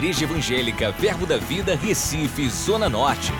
[0.00, 3.32] Igreja Evangélica Verbo da Vida, Recife, Zona Norte.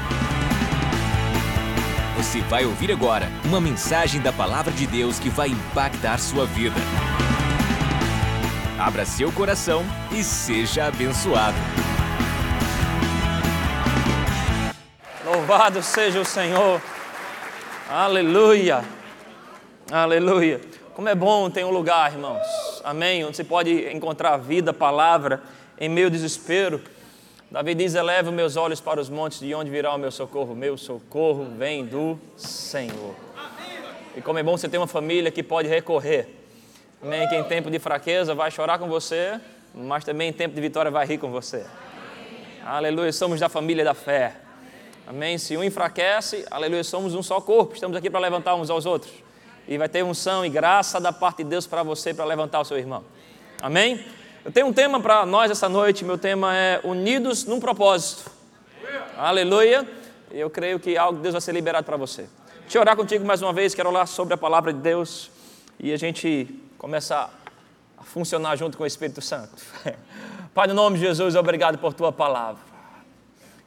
[2.18, 6.76] Você vai ouvir agora uma mensagem da Palavra de Deus que vai impactar sua vida.
[8.78, 9.82] Abra seu coração
[10.12, 11.56] e seja abençoado.
[15.24, 16.79] Louvado seja o Senhor.
[17.88, 18.84] Aleluia.
[19.90, 20.61] Aleluia.
[20.92, 22.46] Como é bom ter um lugar, irmãos.
[22.84, 23.24] Amém.
[23.24, 25.42] Onde você pode encontrar vida, palavra
[25.80, 26.80] em ao desespero.
[27.51, 30.55] Davi diz: Eleva meus olhos para os montes, de onde virá o meu socorro?
[30.55, 33.15] Meu socorro vem do Senhor.
[34.15, 36.29] E como é bom você ter uma família que pode recorrer.
[37.03, 37.27] Amém.
[37.29, 39.41] Que em tempo de fraqueza vai chorar com você,
[39.75, 41.65] mas também em tempo de vitória vai rir com você.
[42.65, 43.11] Aleluia.
[43.12, 44.37] Somos da família da fé.
[45.06, 45.39] Amém.
[45.39, 47.75] Se um enfraquece, aleluia, somos um só corpo.
[47.75, 49.12] Estamos aqui para levantar uns aos outros.
[49.67, 52.65] E vai ter unção e graça da parte de Deus para você para levantar o
[52.65, 53.05] seu irmão.
[53.62, 54.05] Amém?
[54.42, 58.30] Eu tenho um tema para nós essa noite, meu tema é Unidos num Propósito.
[59.14, 59.86] Aleluia.
[60.30, 62.27] Eu creio que algo de Deus vai ser liberado para você.
[62.62, 65.30] Deixa eu orar contigo mais uma vez, quero orar sobre a palavra de Deus
[65.78, 67.28] e a gente começa
[67.98, 69.62] a funcionar junto com o Espírito Santo.
[70.54, 72.62] Pai, no nome de Jesus, obrigado por tua palavra.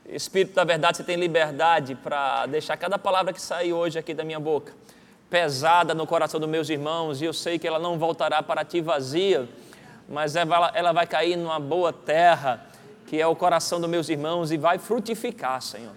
[0.09, 4.23] Espírito da verdade, você tem liberdade para deixar cada palavra que sair hoje aqui da
[4.23, 4.73] minha boca
[5.30, 8.81] pesada no coração dos meus irmãos e eu sei que ela não voltará para ti
[8.81, 9.47] vazia
[10.07, 12.65] mas ela vai cair numa boa terra,
[13.07, 15.93] que é o coração dos meus irmãos, e vai frutificar, Senhor.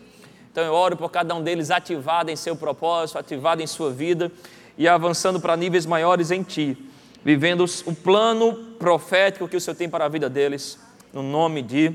[0.50, 4.32] Então eu oro por cada um deles ativado em seu propósito, ativado em sua vida
[4.78, 6.77] e avançando para níveis maiores em Ti,
[7.22, 10.78] vivendo o plano profético que o Senhor tem para a vida deles,
[11.12, 11.92] no nome de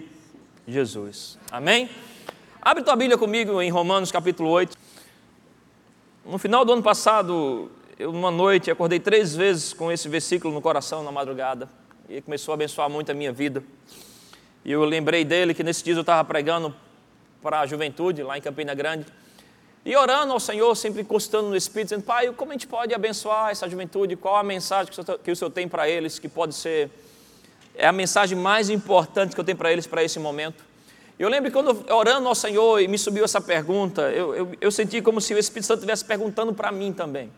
[0.67, 1.37] Jesus.
[1.49, 1.89] Amém?
[2.61, 4.77] Abre tua Bíblia comigo em Romanos capítulo 8.
[6.25, 10.61] No final do ano passado, eu, uma noite, acordei três vezes com esse versículo no
[10.61, 11.67] coração na madrugada
[12.11, 13.63] e começou a abençoar muito a minha vida.
[14.65, 16.75] E eu lembrei dele que nesse dia eu estava pregando
[17.41, 19.05] para a juventude lá em Campina Grande.
[19.85, 23.49] E orando ao Senhor, sempre encostando no Espírito, dizendo: Pai, como a gente pode abençoar
[23.49, 24.15] essa juventude?
[24.15, 24.91] Qual a mensagem
[25.23, 26.91] que o Senhor tem para eles, que pode ser
[27.73, 30.63] é a mensagem mais importante que eu tenho para eles para esse momento?
[31.17, 35.01] Eu lembro quando orando ao Senhor e me subiu essa pergunta, eu, eu, eu senti
[35.01, 37.31] como se o Espírito Santo estivesse perguntando para mim também.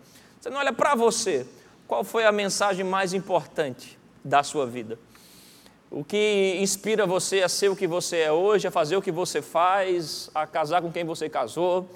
[0.46, 1.46] Não olha para você,
[1.88, 3.98] qual foi a mensagem mais importante?
[4.24, 4.98] Da sua vida.
[5.92, 9.12] O que inspira você a ser o que você é hoje, a fazer o que
[9.12, 11.88] você faz, a casar com quem você casou,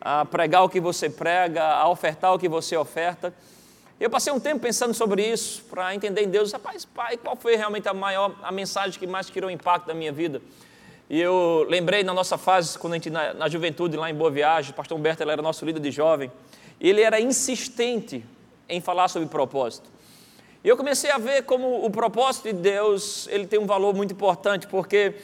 [0.00, 3.32] a pregar o que você prega, a ofertar o que você oferta.
[3.98, 7.56] Eu passei um tempo pensando sobre isso, para entender em Deus, rapaz, pai, qual foi
[7.56, 10.42] realmente a maior, a mensagem que mais tirou impacto da minha vida?
[11.10, 14.30] E eu lembrei na nossa fase, quando a gente, na, na juventude, lá em Boa
[14.30, 16.30] Viagem, o pastor Humberto ele era nosso líder de jovem,
[16.78, 18.24] ele era insistente
[18.68, 19.88] em falar sobre propósito.
[20.62, 24.12] E eu comecei a ver como o propósito de Deus, ele tem um valor muito
[24.12, 25.14] importante, porque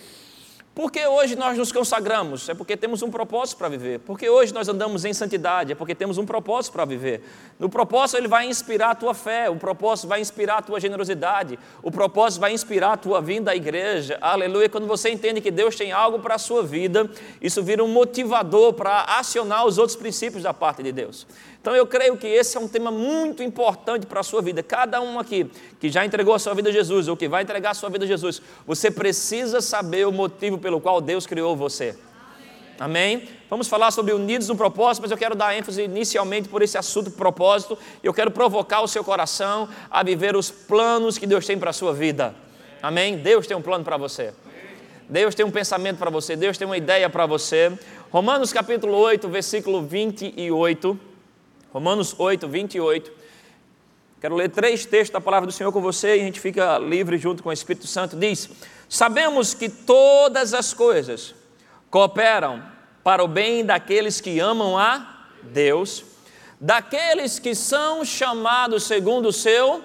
[0.74, 2.48] porque hoje nós nos consagramos?
[2.48, 4.00] É porque temos um propósito para viver.
[4.00, 5.70] Porque hoje nós andamos em santidade?
[5.70, 7.22] É porque temos um propósito para viver.
[7.60, 11.56] No propósito ele vai inspirar a tua fé, o propósito vai inspirar a tua generosidade,
[11.80, 14.18] o propósito vai inspirar a tua vinda à igreja.
[14.20, 14.68] Aleluia.
[14.68, 17.08] Quando você entende que Deus tem algo para a sua vida,
[17.40, 21.24] isso vira um motivador para acionar os outros princípios da parte de Deus.
[21.64, 24.62] Então eu creio que esse é um tema muito importante para a sua vida.
[24.62, 27.70] Cada um aqui que já entregou a sua vida a Jesus ou que vai entregar
[27.70, 31.98] a sua vida a Jesus, você precisa saber o motivo pelo qual Deus criou você.
[32.78, 33.26] Amém?
[33.48, 37.10] Vamos falar sobre unidos no propósito, mas eu quero dar ênfase inicialmente por esse assunto
[37.10, 37.78] propósito.
[38.02, 41.72] Eu quero provocar o seu coração a viver os planos que Deus tem para a
[41.72, 42.34] sua vida.
[42.82, 43.16] Amém?
[43.16, 44.34] Deus tem um plano para você.
[45.08, 46.36] Deus tem um pensamento para você.
[46.36, 47.72] Deus tem uma ideia para você.
[48.10, 51.13] Romanos capítulo 8, versículo 28.
[51.74, 53.10] Romanos 8, 28.
[54.20, 57.18] Quero ler três textos da palavra do Senhor com você e a gente fica livre
[57.18, 58.16] junto com o Espírito Santo.
[58.16, 58.48] Diz:
[58.88, 61.34] Sabemos que todas as coisas
[61.90, 62.62] cooperam
[63.02, 66.04] para o bem daqueles que amam a Deus,
[66.60, 69.82] daqueles que são chamados segundo o seu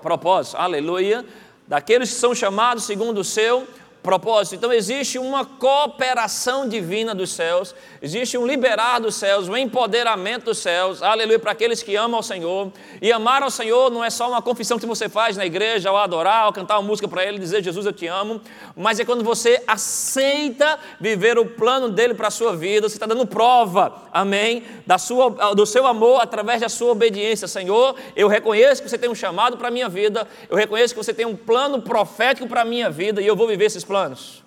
[0.00, 0.56] propósito.
[0.56, 1.26] Aleluia.
[1.66, 4.54] Daqueles que são chamados segundo o seu propósito propósito.
[4.54, 10.58] Então existe uma cooperação divina dos céus, existe um liberar dos céus, um empoderamento dos
[10.58, 12.70] céus, aleluia, para aqueles que amam ao Senhor.
[13.00, 15.96] E amar ao Senhor não é só uma confissão que você faz na igreja, ao
[15.96, 18.42] adorar, ao cantar uma música para Ele, dizer Jesus eu te amo,
[18.76, 23.06] mas é quando você aceita viver o plano dele para a sua vida, você está
[23.06, 27.48] dando prova, amém, da sua, do seu amor através da sua obediência.
[27.48, 31.02] Senhor, eu reconheço que você tem um chamado para a minha vida, eu reconheço que
[31.02, 33.93] você tem um plano profético para a minha vida e eu vou viver esses planos
[33.94, 34.42] planos.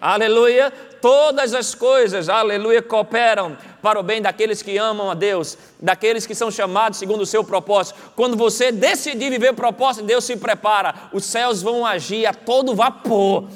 [0.00, 0.72] Aleluia.
[1.00, 6.34] Todas as coisas, aleluia, cooperam para o bem daqueles que amam a Deus, daqueles que
[6.34, 7.98] são chamados segundo o seu propósito.
[8.16, 12.74] Quando você decidir viver o propósito, Deus se prepara, os céus vão agir a todo
[12.74, 13.48] vapor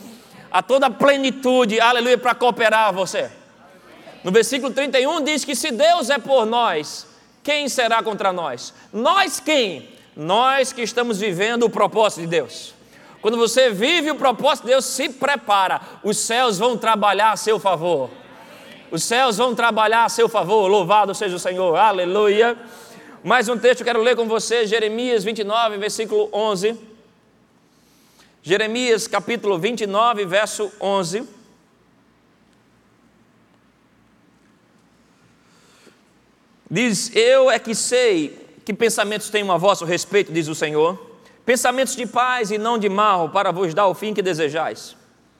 [0.49, 3.29] a toda plenitude, aleluia, para cooperar você.
[4.23, 7.09] No versículo 31 diz que se Deus é por nós,
[7.43, 8.73] quem será contra nós?
[8.93, 9.89] Nós quem?
[10.17, 12.73] Nós que estamos vivendo o propósito de Deus.
[13.25, 17.59] Quando você vive o propósito de Deus, se prepara, os céus vão trabalhar a seu
[17.59, 18.11] favor.
[18.91, 20.69] Os céus vão trabalhar a seu favor.
[20.69, 21.75] Louvado seja o Senhor.
[21.75, 22.55] Aleluia.
[23.23, 26.79] Mais um texto eu quero ler com você, Jeremias 29, versículo 11.
[28.43, 31.27] Jeremias capítulo 29, verso 11.
[36.71, 41.14] Diz: Eu é que sei que pensamentos tenho a vosso respeito, diz o Senhor,
[41.45, 44.97] pensamentos de paz e não de mal, para vos dar o fim que desejais.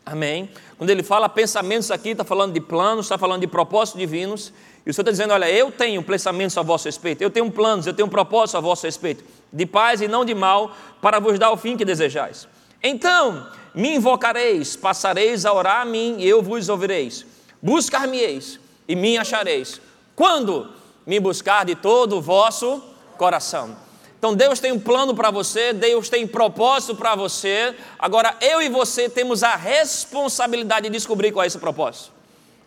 [0.07, 0.51] Amém.
[0.77, 4.53] Quando ele fala pensamentos aqui, está falando de planos, está falando de propósitos divinos.
[4.85, 7.87] E o Senhor está dizendo: Olha, eu tenho pensamentos a vosso respeito, eu tenho planos,
[7.87, 11.51] eu tenho propósitos a vosso respeito, de paz e não de mal, para vos dar
[11.53, 12.47] o fim que desejais.
[12.83, 17.25] Então me invocareis, passareis a orar a mim e eu vos ouvireis.
[17.63, 19.81] Buscar-me-eis e me achareis.
[20.15, 20.71] Quando
[21.07, 22.83] me buscar de todo o vosso
[23.17, 23.84] coração.
[24.25, 27.75] Então Deus tem um plano para você, Deus tem propósito para você.
[27.99, 32.11] Agora eu e você temos a responsabilidade de descobrir qual é esse propósito.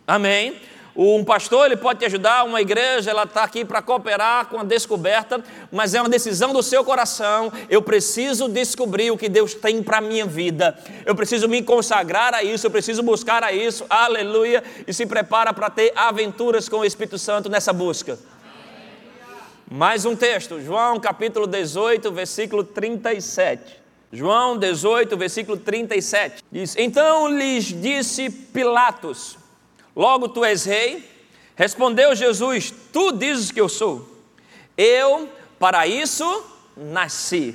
[0.06, 0.54] Amém?
[0.94, 4.62] Um pastor ele pode te ajudar, uma igreja ela está aqui para cooperar com a
[4.62, 7.52] descoberta, mas é uma decisão do seu coração.
[7.68, 10.78] Eu preciso descobrir o que Deus tem para a minha vida.
[11.04, 13.84] Eu preciso me consagrar a isso, eu preciso buscar a isso.
[13.90, 14.62] Aleluia!
[14.86, 18.16] E se prepara para ter aventuras com o Espírito Santo nessa busca.
[19.70, 23.78] Mais um texto, João capítulo 18, versículo 37.
[24.10, 26.42] João 18, versículo 37.
[26.50, 29.36] Diz: Então lhes disse Pilatos:
[29.94, 31.06] Logo tu és rei?
[31.54, 34.08] Respondeu Jesus: Tu dizes que eu sou.
[34.74, 35.28] Eu
[35.58, 37.54] para isso nasci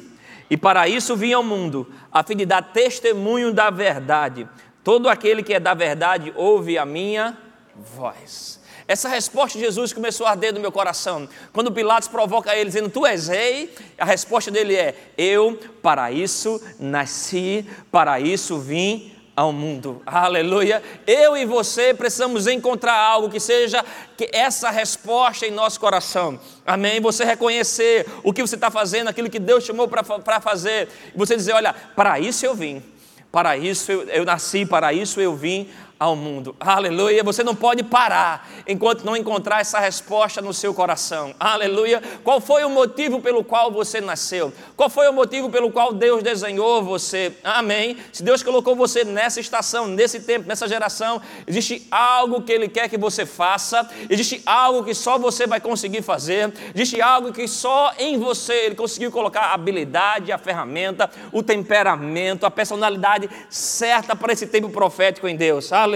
[0.51, 4.47] e para isso vim ao mundo, a fim de dar testemunho da verdade.
[4.83, 7.35] Todo aquele que é da verdade ouve a minha
[7.75, 8.61] voz.
[8.87, 11.27] Essa resposta de Jesus começou a arder no meu coração.
[11.51, 16.61] Quando Pilatos provoca ele dizendo: Tu és rei, a resposta dele é: Eu para isso
[16.79, 20.01] nasci, para isso vim ao mundo.
[20.05, 20.81] Aleluia.
[21.07, 23.83] Eu e você precisamos encontrar algo que seja
[24.15, 26.39] que essa resposta em nosso coração.
[26.65, 27.01] Amém.
[27.01, 30.89] Você reconhecer o que você está fazendo, aquilo que Deus chamou para fazer.
[31.15, 32.83] Você dizer: olha, para isso eu vim.
[33.31, 35.67] Para isso eu, eu nasci, para isso eu vim
[36.03, 36.53] ao mundo.
[36.59, 37.23] Aleluia.
[37.23, 41.33] Você não pode parar enquanto não encontrar essa resposta no seu coração.
[41.39, 42.03] Aleluia.
[42.25, 44.51] Qual foi o motivo pelo qual você nasceu?
[44.75, 47.31] Qual foi o motivo pelo qual Deus desenhou você?
[47.41, 47.95] Amém.
[48.11, 52.89] Se Deus colocou você nessa estação, nesse tempo, nessa geração, existe algo que Ele quer
[52.89, 57.93] que você faça, existe algo que só você vai conseguir fazer, existe algo que só
[57.97, 64.33] em você Ele conseguiu colocar a habilidade, a ferramenta, o temperamento, a personalidade certa para
[64.33, 65.92] esse tempo profético em Deus aleluia,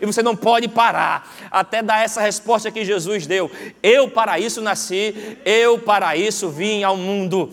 [0.00, 3.50] e você não pode parar até dar essa resposta que Jesus deu.
[3.82, 5.14] Eu para isso nasci,
[5.44, 7.50] eu para isso vim ao mundo.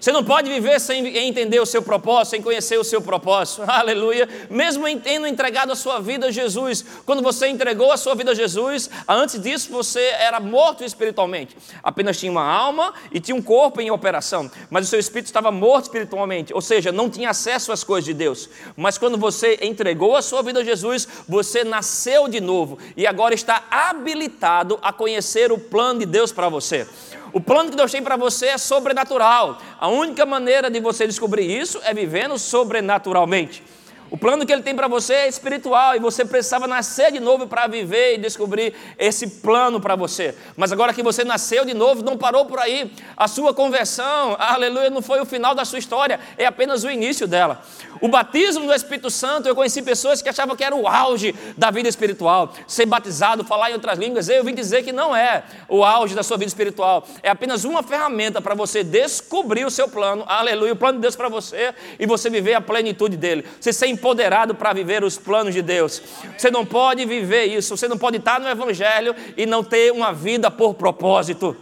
[0.00, 3.62] Você não pode viver sem entender o seu propósito, sem conhecer o seu propósito.
[3.66, 4.28] Aleluia.
[4.48, 6.84] Mesmo tendo entregado a sua vida a Jesus.
[7.04, 11.56] Quando você entregou a sua vida a Jesus, antes disso você era morto espiritualmente.
[11.82, 14.50] Apenas tinha uma alma e tinha um corpo em operação.
[14.70, 16.54] Mas o seu espírito estava morto espiritualmente.
[16.54, 18.48] Ou seja, não tinha acesso às coisas de Deus.
[18.76, 22.78] Mas quando você entregou a sua vida a Jesus, você nasceu de novo.
[22.96, 26.86] E agora está habilitado a conhecer o plano de Deus para você.
[27.32, 29.58] O plano que Deus tem para você é sobrenatural.
[29.78, 33.62] A única maneira de você descobrir isso é vivendo sobrenaturalmente.
[34.10, 37.46] O plano que ele tem para você é espiritual e você precisava nascer de novo
[37.46, 40.34] para viver e descobrir esse plano para você.
[40.56, 42.90] Mas agora que você nasceu de novo, não parou por aí.
[43.16, 47.26] A sua conversão, aleluia, não foi o final da sua história, é apenas o início
[47.26, 47.62] dela.
[48.00, 51.70] O batismo do Espírito Santo, eu conheci pessoas que achavam que era o auge da
[51.70, 52.52] vida espiritual.
[52.66, 56.22] Ser batizado, falar em outras línguas, eu vim dizer que não é o auge da
[56.22, 57.06] sua vida espiritual.
[57.22, 61.16] É apenas uma ferramenta para você descobrir o seu plano, aleluia, o plano de Deus
[61.16, 63.44] para você e você viver a plenitude dele.
[63.60, 66.00] Você ser empoderado para viver os planos de Deus.
[66.36, 70.12] Você não pode viver isso, você não pode estar no Evangelho e não ter uma
[70.12, 71.56] vida por propósito.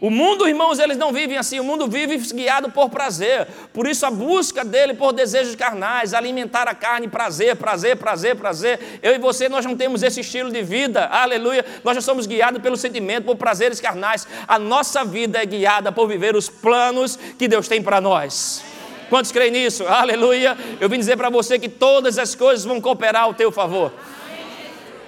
[0.00, 3.48] O mundo, irmãos, eles não vivem assim, o mundo vive guiado por prazer.
[3.72, 9.00] Por isso a busca dele por desejos carnais, alimentar a carne, prazer, prazer, prazer, prazer.
[9.02, 11.64] Eu e você, nós não temos esse estilo de vida, aleluia.
[11.82, 14.26] Nós já somos guiados pelo sentimento, por prazeres carnais.
[14.46, 18.62] A nossa vida é guiada por viver os planos que Deus tem para nós.
[19.08, 19.86] Quantos creem nisso?
[19.86, 20.56] Aleluia.
[20.80, 23.92] Eu vim dizer para você que todas as coisas vão cooperar ao teu favor.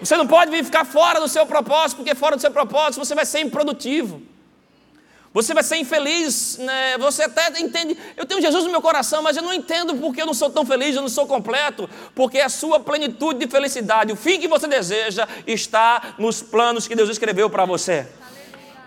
[0.01, 3.15] Você não pode vir ficar fora do seu propósito, porque fora do seu propósito você
[3.15, 4.23] vai ser improdutivo.
[5.33, 6.99] Você vai ser infeliz, né?
[6.99, 10.27] você até entende, eu tenho Jesus no meu coração, mas eu não entendo porque eu
[10.27, 14.17] não sou tão feliz, eu não sou completo, porque a sua plenitude de felicidade, o
[14.17, 18.09] fim que você deseja, está nos planos que Deus escreveu para você.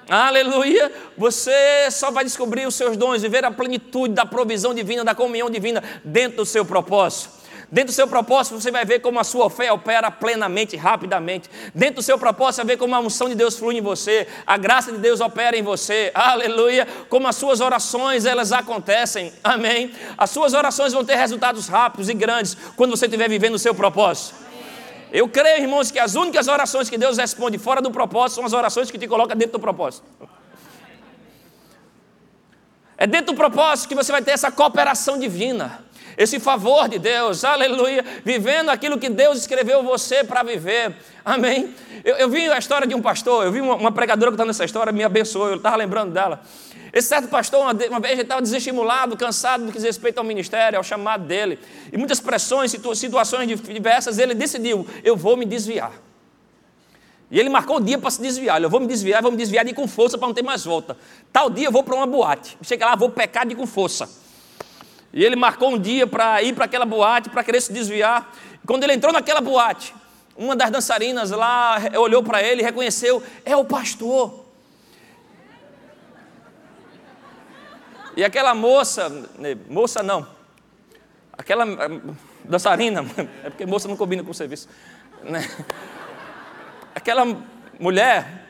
[0.10, 0.92] Aleluia.
[1.18, 5.50] Você só vai descobrir os seus dons, viver a plenitude da provisão divina, da comunhão
[5.50, 7.44] divina dentro do seu propósito.
[7.72, 11.50] Dentro do seu propósito, você vai ver como a sua fé opera plenamente, rapidamente.
[11.74, 14.28] Dentro do seu propósito, você vai ver como a unção de Deus flui em você,
[14.46, 16.12] a graça de Deus opera em você.
[16.14, 16.88] Aleluia!
[17.10, 19.34] Como as suas orações, elas acontecem.
[19.44, 19.92] Amém.
[20.16, 23.74] As suas orações vão ter resultados rápidos e grandes quando você estiver vivendo o seu
[23.74, 24.36] propósito.
[25.14, 28.54] Eu creio, irmãos, que as únicas orações que Deus responde fora do propósito são as
[28.54, 30.04] orações que te colocam dentro do propósito.
[32.98, 35.84] É dentro do propósito que você vai ter essa cooperação divina
[36.18, 41.74] esse favor de Deus, aleluia, vivendo aquilo que Deus escreveu você para viver, amém.
[42.04, 44.46] Eu, eu, vi a história de um pastor, eu vi uma, uma pregadora que está
[44.46, 46.42] nessa história, me abençoou, eu estava lembrando dela.
[46.94, 50.78] Esse certo pastor, uma, vez, ele estava desestimulado, cansado do que diz respeito ao ministério,
[50.78, 51.58] ao chamado dele,
[51.92, 55.92] e muitas pressões, situ, situações diversas, ele decidiu: eu vou me desviar.
[57.32, 58.62] E ele marcou o dia para se desviar.
[58.62, 60.96] Eu vou me desviar, vou me desviar de com força para não ter mais volta.
[61.32, 62.56] Tal dia eu vou para uma boate.
[62.62, 64.08] Chega lá, vou pecar de com força.
[65.12, 68.32] E ele marcou um dia para ir para aquela boate, para querer se desviar.
[68.68, 69.96] Quando ele entrou naquela boate,
[70.38, 74.43] uma das dançarinas lá olhou para ele e reconheceu: é o pastor.
[78.16, 80.28] E aquela moça, né, moça não,
[81.32, 82.02] aquela eh,
[82.44, 83.06] dançarina,
[83.44, 84.68] é porque moça não combina com o serviço,
[85.24, 85.50] né?
[86.94, 87.26] aquela
[87.80, 88.46] mulher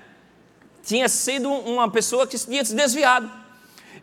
[0.83, 3.31] tinha sido uma pessoa que tinha se desviado.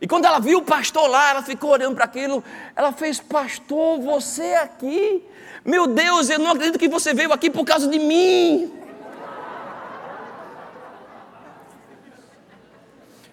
[0.01, 2.43] E quando ela viu o pastor lá, ela ficou olhando para aquilo,
[2.75, 5.23] ela fez: Pastor, você aqui?
[5.63, 8.73] Meu Deus, eu não acredito que você veio aqui por causa de mim.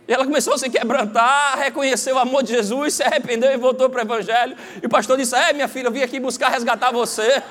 [0.09, 3.91] E ela começou a se quebrantar, reconheceu o amor de Jesus, se arrependeu e voltou
[3.91, 4.57] para o Evangelho.
[4.83, 7.43] E o pastor disse: É, minha filha, eu vim aqui buscar resgatar você.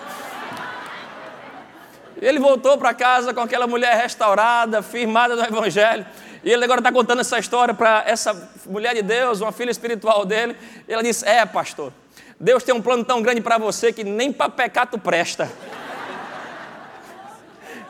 [2.19, 6.03] Ele voltou para casa com aquela mulher restaurada, firmada no Evangelho.
[6.43, 10.25] E ele agora está contando essa história para essa mulher de Deus, uma filha espiritual
[10.25, 10.57] dele.
[10.87, 11.93] E ela disse: É, pastor,
[12.39, 15.47] Deus tem um plano tão grande para você que nem para pecar tu presta.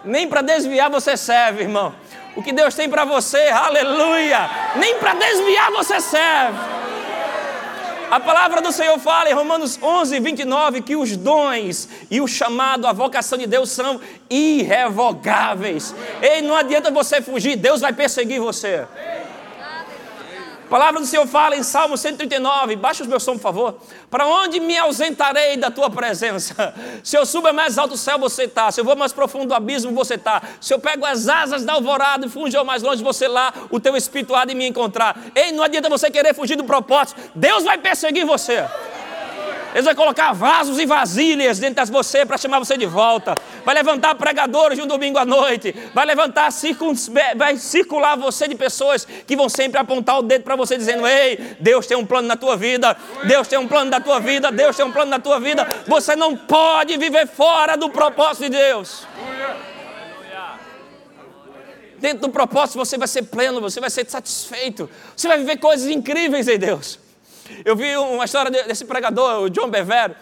[0.04, 1.96] nem para desviar você serve, irmão.
[2.38, 4.48] O que Deus tem para você, aleluia!
[4.75, 6.60] Nem para desviar você serve.
[8.12, 12.86] A palavra do Senhor fala em Romanos 11, 29 que os dons e o chamado,
[12.86, 15.96] a vocação de Deus são irrevogáveis.
[16.22, 18.86] E não adianta você fugir, Deus vai perseguir você.
[20.68, 23.78] A palavra do Senhor fala em Salmo 139, baixa os meus som, por favor.
[24.12, 26.74] Para onde me ausentarei da tua presença?
[27.02, 28.70] Se eu subo mais alto do céu, você está.
[28.70, 30.42] Se eu vou mais profundo do abismo, você está.
[30.60, 33.96] Se eu pego as asas da alvorada e fujo mais longe, você lá, o teu
[33.96, 35.18] espírito há de me encontrar.
[35.34, 37.18] Ei, não adianta você querer fugir do propósito.
[37.34, 38.66] Deus vai perseguir você.
[39.74, 43.36] Eles vão colocar vasos e vasilhas dentro de você para chamar você de volta.
[43.66, 45.76] Vai levantar pregadores de um domingo à noite.
[45.94, 46.50] Vai levantar,
[47.36, 51.56] vai circular você de pessoas que vão sempre apontar o dedo para você, dizendo: Ei,
[51.60, 52.96] Deus tem um plano na tua vida.
[53.26, 54.52] Deus tem um plano na tua vida.
[54.52, 55.68] Deus tem um plano na tua vida.
[55.86, 59.06] Você não pode viver fora do propósito de Deus.
[62.00, 65.90] Dentro do propósito você vai ser pleno, você vai ser satisfeito, você vai viver coisas
[65.90, 67.07] incríveis em Deus.
[67.63, 70.16] Eu vi uma história desse pregador, o John Bevere,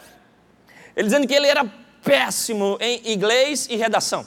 [0.96, 1.65] ele dizendo que ele era
[2.03, 4.25] péssimo em inglês e redação.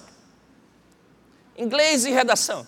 [1.57, 2.67] Inglês e redação.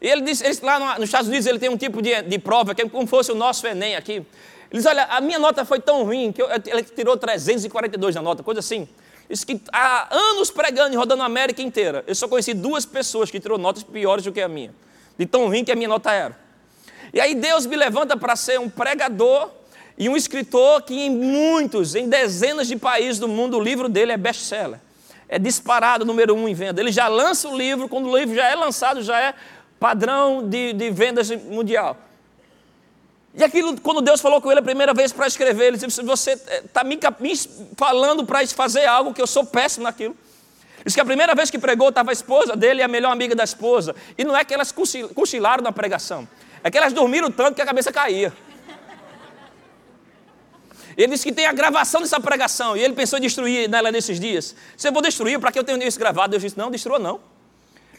[0.00, 2.74] E ele disse, ele, lá nos Estados Unidos ele tem um tipo de, de prova
[2.74, 4.12] que é como fosse o nosso Enem aqui.
[4.12, 4.26] Ele
[4.70, 8.42] diz, olha, a minha nota foi tão ruim que eu, ele tirou 342 na nota,
[8.42, 8.88] coisa assim.
[9.28, 12.04] Isso que há anos pregando e rodando a América inteira.
[12.06, 14.74] Eu só conheci duas pessoas que tirou notas piores do que a minha.
[15.18, 16.43] De tão ruim que a minha nota era.
[17.14, 19.48] E aí Deus me levanta para ser um pregador
[19.96, 24.10] e um escritor que em muitos, em dezenas de países do mundo, o livro dele
[24.10, 24.80] é best-seller.
[25.28, 26.80] É disparado número um em venda.
[26.80, 29.32] Ele já lança o livro, quando o livro já é lançado, já é
[29.78, 31.96] padrão de, de vendas mundial.
[33.32, 36.32] E aquilo, quando Deus falou com ele a primeira vez para escrever, ele disse: Você
[36.32, 37.32] está me, me,
[37.76, 40.16] falando para fazer algo que eu sou péssimo naquilo.
[40.84, 43.36] Diz que a primeira vez que pregou estava a esposa dele e a melhor amiga
[43.36, 43.94] da esposa.
[44.18, 44.74] E não é que elas
[45.14, 46.28] cochilaram na pregação.
[46.64, 48.32] É que elas dormiram tanto que a cabeça caía.
[50.96, 52.74] Ele disse que tem a gravação dessa pregação.
[52.74, 54.56] E ele pensou em destruir ela nesses dias.
[54.76, 56.30] Se eu vou destruir, para que eu tenha isso gravado?
[56.30, 57.20] Deus disse: Não, destrua não.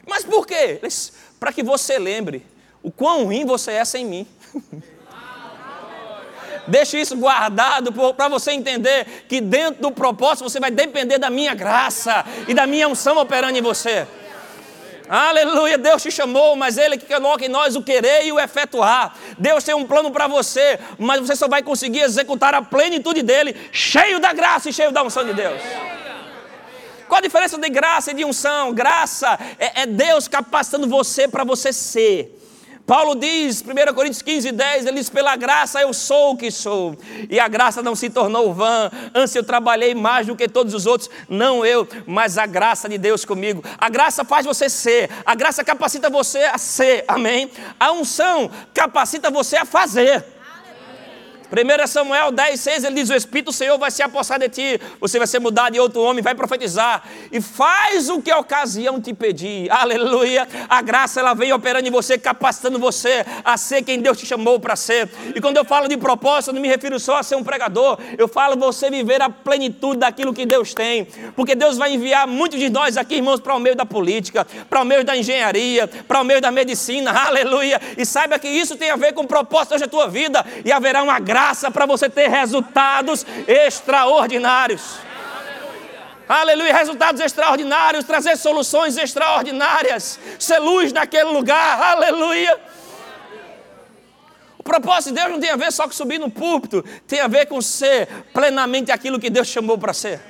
[0.07, 0.81] Mas por quê?
[1.39, 2.43] Para que você lembre
[2.81, 4.27] o quão ruim você é sem mim.
[6.67, 11.53] Deixe isso guardado para você entender que dentro do propósito você vai depender da minha
[11.53, 14.07] graça e da minha unção operando em você.
[15.07, 19.15] Aleluia, Deus te chamou, mas Ele que coloca em nós o querer e o efetuar.
[19.37, 23.55] Deus tem um plano para você, mas você só vai conseguir executar a plenitude dele,
[23.71, 25.61] cheio da graça e cheio da unção de Deus.
[27.07, 28.73] Qual a diferença de graça e de unção?
[28.73, 32.35] Graça é, é Deus capacitando você para você ser.
[32.85, 36.95] Paulo diz, 1 Coríntios 15, 10, ele diz: pela graça eu sou o que sou,
[37.29, 38.91] e a graça não se tornou vã.
[39.13, 42.97] Antes eu trabalhei mais do que todos os outros, não eu, mas a graça de
[42.97, 43.63] Deus comigo.
[43.79, 47.49] A graça faz você ser, a graça capacita você a ser, amém?
[47.79, 50.34] A unção capacita você a fazer.
[51.45, 54.81] 1 Samuel 10, 6, ele diz: O Espírito do Senhor vai se apossar de ti,
[54.99, 58.99] você vai ser mudado e outro homem, vai profetizar, e faz o que a ocasião
[58.99, 59.69] te pedir.
[59.71, 60.47] Aleluia!
[60.67, 64.59] A graça ela vem operando em você, capacitando você a ser quem Deus te chamou
[64.59, 65.09] para ser.
[65.35, 68.27] E quando eu falo de propósito, não me refiro só a ser um pregador, eu
[68.27, 72.69] falo você viver a plenitude daquilo que Deus tem, porque Deus vai enviar muitos de
[72.69, 76.23] nós aqui, irmãos, para o meio da política, para o meio da engenharia, para o
[76.23, 77.79] meio da medicina, aleluia!
[77.97, 81.03] E saiba que isso tem a ver com o propósito da tua vida, e haverá
[81.03, 84.99] uma graça graça para você ter resultados extraordinários.
[86.29, 92.57] Aleluia, resultados extraordinários, trazer soluções extraordinárias, ser luz naquele lugar, aleluia.
[94.57, 97.27] O propósito de Deus não tem a ver só com subir no púlpito, tem a
[97.27, 100.21] ver com ser plenamente aquilo que Deus chamou para ser.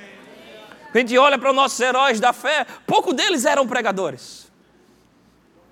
[0.92, 4.45] A gente olha para os nossos heróis da fé, pouco deles eram pregadores.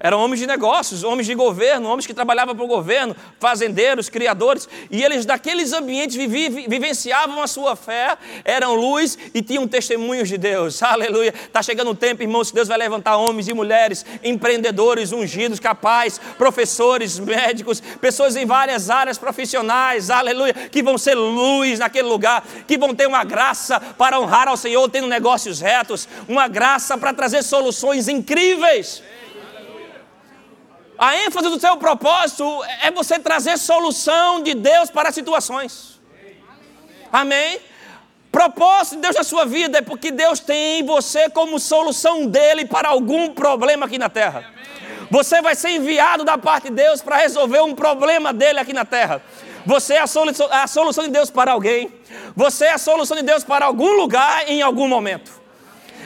[0.05, 4.69] Eram homens de negócios, homens de governo, homens que trabalhavam para o governo, fazendeiros, criadores,
[4.91, 10.37] e eles daqueles ambientes vivi, vivenciavam a sua fé, eram luz e tinham testemunhos de
[10.37, 10.83] Deus.
[10.85, 11.33] Aleluia.
[11.35, 16.21] Está chegando o tempo, irmãos, que Deus vai levantar homens e mulheres, empreendedores, ungidos, capazes,
[16.37, 22.77] professores, médicos, pessoas em várias áreas profissionais, aleluia, que vão ser luz naquele lugar, que
[22.77, 27.43] vão ter uma graça para honrar ao Senhor, tendo negócios retos, uma graça para trazer
[27.43, 29.03] soluções incríveis.
[30.99, 32.45] A ênfase do seu propósito
[32.83, 36.01] é você trazer solução de Deus para situações.
[37.13, 37.59] Amém?
[38.31, 42.89] Propósito de Deus na sua vida é porque Deus tem você como solução dele para
[42.89, 44.53] algum problema aqui na terra.
[45.11, 48.85] Você vai ser enviado da parte de Deus para resolver um problema dele aqui na
[48.85, 49.23] terra.
[49.67, 51.93] Você é a solução, a solução de Deus para alguém.
[52.35, 55.44] Você é a solução de Deus para algum lugar em algum momento.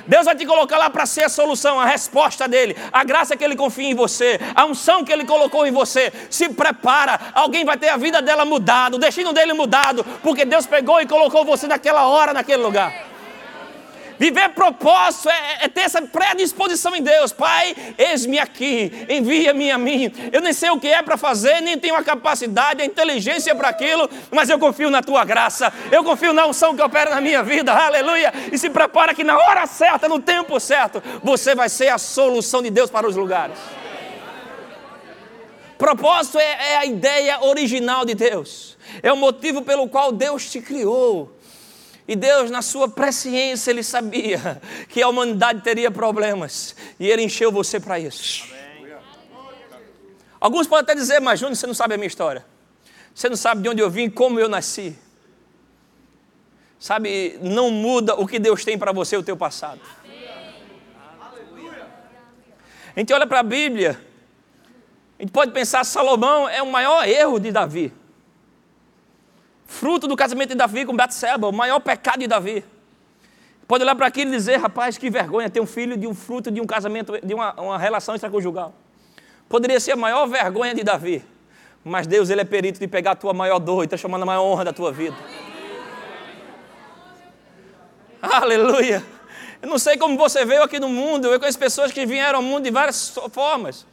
[0.09, 3.45] Deus vai te colocar lá para ser a solução, a resposta dele, a graça que
[3.45, 6.13] ele confia em você, a unção que ele colocou em você.
[6.31, 10.67] Se prepara, alguém vai ter a vida dela mudada, o destino dele mudado, porque Deus
[10.67, 13.08] pegou e colocou você naquela hora, naquele lugar.
[14.19, 17.33] Viver propósito é, é, ter essa predisposição em Deus.
[17.33, 20.13] Pai, eis-me aqui, envia-me a mim.
[20.33, 23.69] Eu nem sei o que é para fazer, nem tenho a capacidade, a inteligência para
[23.69, 25.73] aquilo, mas eu confio na tua graça.
[25.93, 27.73] Eu confio na unção que opera na minha vida.
[27.73, 28.33] Aleluia.
[28.53, 32.61] E se prepara que na hora certa, no tempo certo, você vai ser a solução
[32.61, 33.57] de Deus para os lugares.
[35.79, 38.77] Propósito é, é a ideia original de Deus.
[39.01, 41.38] É o motivo pelo qual Deus te criou.
[42.09, 46.75] E Deus, na sua presciência, Ele sabia que a humanidade teria problemas.
[46.99, 48.47] E Ele encheu você para isso.
[48.51, 48.59] Amém.
[50.41, 52.47] Alguns podem até dizer, mas Júnior, você não sabe a minha história.
[53.15, 54.97] Você não sabe de onde eu vim, como eu nasci.
[56.79, 59.81] Sabe, não muda o que Deus tem para você, o teu passado.
[62.97, 64.01] A gente olha para a Bíblia,
[65.19, 67.93] a gente pode pensar, Salomão é o maior erro de Davi
[69.69, 72.65] fruto do casamento de Davi com Batseba, o maior pecado de Davi.
[73.69, 76.51] Pode olhar para aquilo e dizer, rapaz, que vergonha ter um filho de um fruto
[76.51, 78.75] de um casamento, de uma, uma relação extraconjugal.
[79.47, 81.23] Poderia ser a maior vergonha de Davi,
[81.85, 84.43] mas Deus ele é perito de pegar a tua maior dor e transformar na maior
[84.43, 85.17] honra da tua vida.
[88.23, 89.05] Aleluia!
[89.61, 92.43] Eu não sei como você veio aqui no mundo, eu conheço pessoas que vieram ao
[92.43, 93.87] mundo de várias formas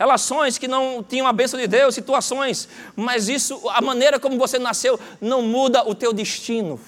[0.00, 4.58] relações que não tinham a bênção de Deus, situações, mas isso, a maneira como você
[4.58, 6.80] nasceu, não muda o teu destino.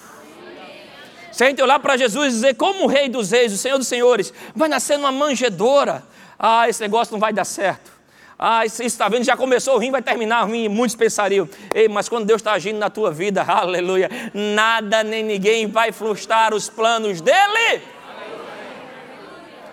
[1.31, 3.77] Se a gente olhar para Jesus e dizer, como o Rei dos Reis, o Senhor
[3.77, 6.03] dos Senhores, vai nascer numa manjedora,
[6.39, 7.91] ah, esse negócio não vai dar certo.
[8.37, 10.67] Ah, isso está vendo, já começou ruim, vai terminar ruim.
[10.67, 15.67] Muitos pensariam, ei, mas quando Deus está agindo na tua vida, aleluia, nada nem ninguém
[15.67, 17.83] vai frustrar os planos dele.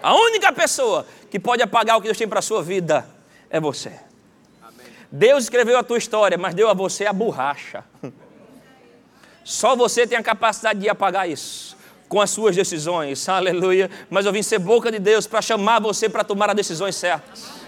[0.02, 3.18] A única pessoa que pode apagar o que Deus tem para a sua vida
[3.50, 3.92] é você.
[5.10, 7.84] Deus escreveu a tua história, mas deu a você a borracha.
[9.44, 11.76] Só você tem a capacidade de apagar isso
[12.08, 13.90] com as suas decisões, aleluia.
[14.08, 17.60] Mas eu vim ser boca de Deus para chamar você para tomar as decisões certas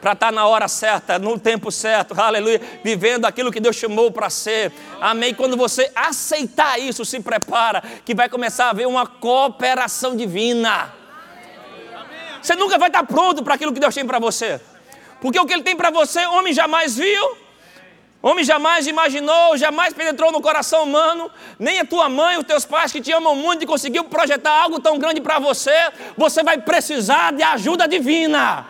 [0.00, 4.10] para estar tá na hora certa, no tempo certo, aleluia, vivendo aquilo que Deus chamou
[4.10, 5.34] para ser, amém.
[5.34, 10.94] Quando você aceitar isso, se prepara, que vai começar a haver uma cooperação divina.
[12.40, 14.60] Você nunca vai estar pronto para aquilo que Deus tem para você.
[15.20, 17.36] Porque o que Ele tem para você, homem jamais viu,
[18.22, 22.92] homem jamais imaginou, jamais penetrou no coração humano, nem a tua mãe, os teus pais
[22.92, 25.76] que te amam muito e conseguiu projetar algo tão grande para você,
[26.16, 28.66] você vai precisar de ajuda divina.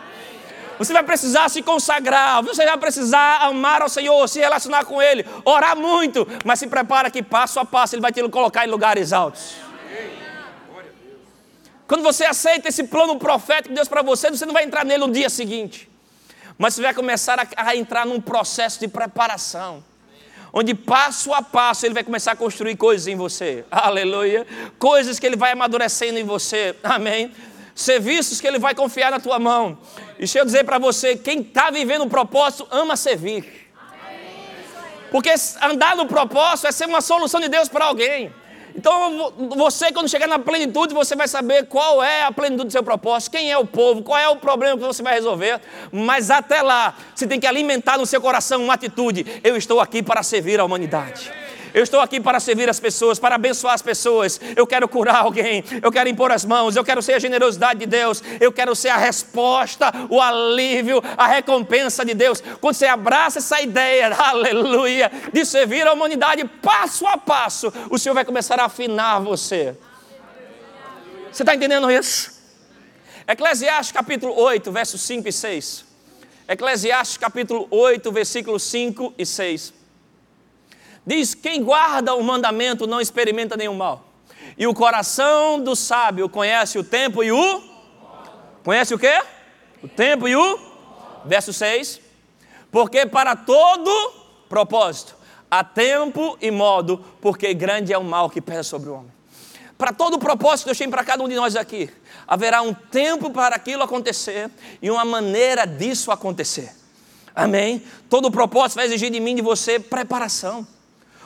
[0.79, 5.25] Você vai precisar se consagrar, você vai precisar amar ao Senhor, se relacionar com Ele,
[5.43, 9.11] orar muito, mas se prepara que passo a passo Ele vai te colocar em lugares
[9.11, 9.55] altos.
[11.85, 15.05] Quando você aceita esse plano profético de Deus para você, você não vai entrar nele
[15.05, 15.88] no dia seguinte,
[16.59, 19.83] mas você vai começar a, a entrar num processo de preparação
[20.53, 24.45] onde passo a passo ele vai começar a construir coisas em você, aleluia,
[24.77, 27.31] coisas que ele vai amadurecendo em você, amém
[27.79, 29.77] serviços que Ele vai confiar na tua mão.
[30.15, 33.69] E deixa eu dizer para você: quem está vivendo um propósito ama servir.
[35.09, 38.31] Porque andar no propósito é ser uma solução de Deus para alguém.
[38.79, 42.81] Então, você, quando chegar na plenitude, você vai saber qual é a plenitude do seu
[42.81, 45.59] propósito, quem é o povo, qual é o problema que você vai resolver.
[45.91, 50.01] Mas até lá, você tem que alimentar no seu coração uma atitude: eu estou aqui
[50.01, 51.29] para servir a humanidade.
[51.73, 54.39] Eu estou aqui para servir as pessoas, para abençoar as pessoas.
[54.55, 57.85] Eu quero curar alguém, eu quero impor as mãos, eu quero ser a generosidade de
[57.85, 62.41] Deus, eu quero ser a resposta, o alívio, a recompensa de Deus.
[62.59, 68.15] Quando você abraça essa ideia, aleluia, de servir a humanidade passo a passo, o Senhor
[68.15, 69.75] vai começar a afinar você.
[71.31, 72.39] Você está entendendo isso?
[73.27, 75.85] Eclesiastes capítulo 8, versos 5 e 6.
[76.47, 79.78] Eclesiastes capítulo 8, versículos 5 e 6.
[81.09, 84.05] Diz: quem guarda o mandamento não experimenta nenhum mal.
[84.55, 87.63] E o coração do sábio conhece o tempo e o.
[88.63, 89.19] Conhece o quê?
[89.81, 90.59] O tempo e o.
[91.25, 91.99] Verso 6.
[92.71, 93.89] Porque para todo
[94.47, 95.15] propósito
[95.49, 99.11] há tempo e modo, porque grande é o mal que pesa sobre o homem.
[99.79, 101.89] Para todo propósito eu tenho para cada um de nós aqui,
[102.27, 106.71] haverá um tempo para aquilo acontecer e uma maneira disso acontecer.
[107.33, 107.81] Amém?
[108.07, 110.67] Todo propósito vai exigir de mim de você preparação.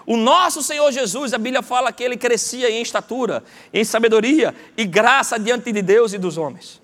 [0.06, 4.86] O nosso Senhor Jesus, a Bíblia fala que ele crescia em estatura, em sabedoria e
[4.86, 6.82] graça diante de Deus e dos homens.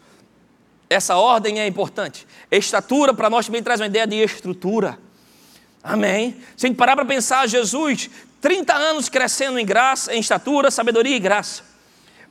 [0.90, 2.26] Essa ordem é importante.
[2.50, 4.98] Estatura para nós também traz uma ideia de estrutura.
[5.84, 6.38] Amém?
[6.58, 8.10] Se a gente parar para pensar, Jesus,
[8.42, 11.64] 30 anos crescendo em graça, em estatura, sabedoria e graça,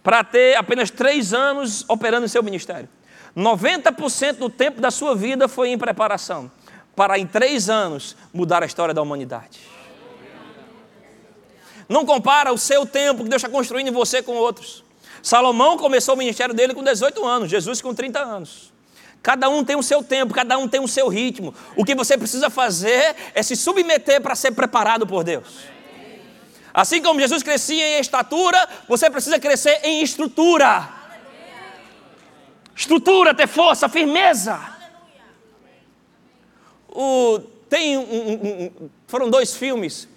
[0.03, 2.89] para ter apenas 3 anos operando em seu ministério.
[3.37, 6.51] 90% do tempo da sua vida foi em preparação,
[6.97, 9.61] para em 3 anos mudar a história da humanidade.
[11.89, 14.85] Não compara o seu tempo que Deus está construindo em você com outros.
[15.23, 18.73] Salomão começou o ministério dele com 18 anos, Jesus com 30 anos.
[19.23, 21.55] Cada um tem o seu tempo, cada um tem o seu ritmo.
[21.75, 25.47] O que você precisa fazer é se submeter para ser preparado por Deus.
[26.73, 30.89] Assim como Jesus crescia em estatura, você precisa crescer em estrutura.
[32.77, 34.61] Estrutura, ter força, firmeza.
[36.89, 40.09] O, tem um, um, um, foram dois filmes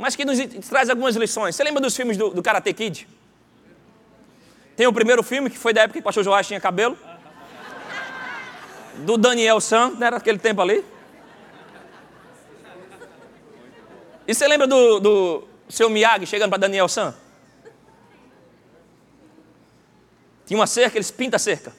[0.00, 1.54] mas que nos traz algumas lições.
[1.54, 3.06] Você lembra dos filmes do, do Karate Kid?
[4.74, 6.98] Tem o primeiro filme, que foi da época que o pastor Joás tinha cabelo.
[9.04, 10.82] Do Daniel San, não era aquele tempo ali?
[14.26, 17.14] E você lembra do, do seu Miyagi chegando para Daniel San?
[20.46, 21.74] Tinha uma cerca, eles pintam a cerca.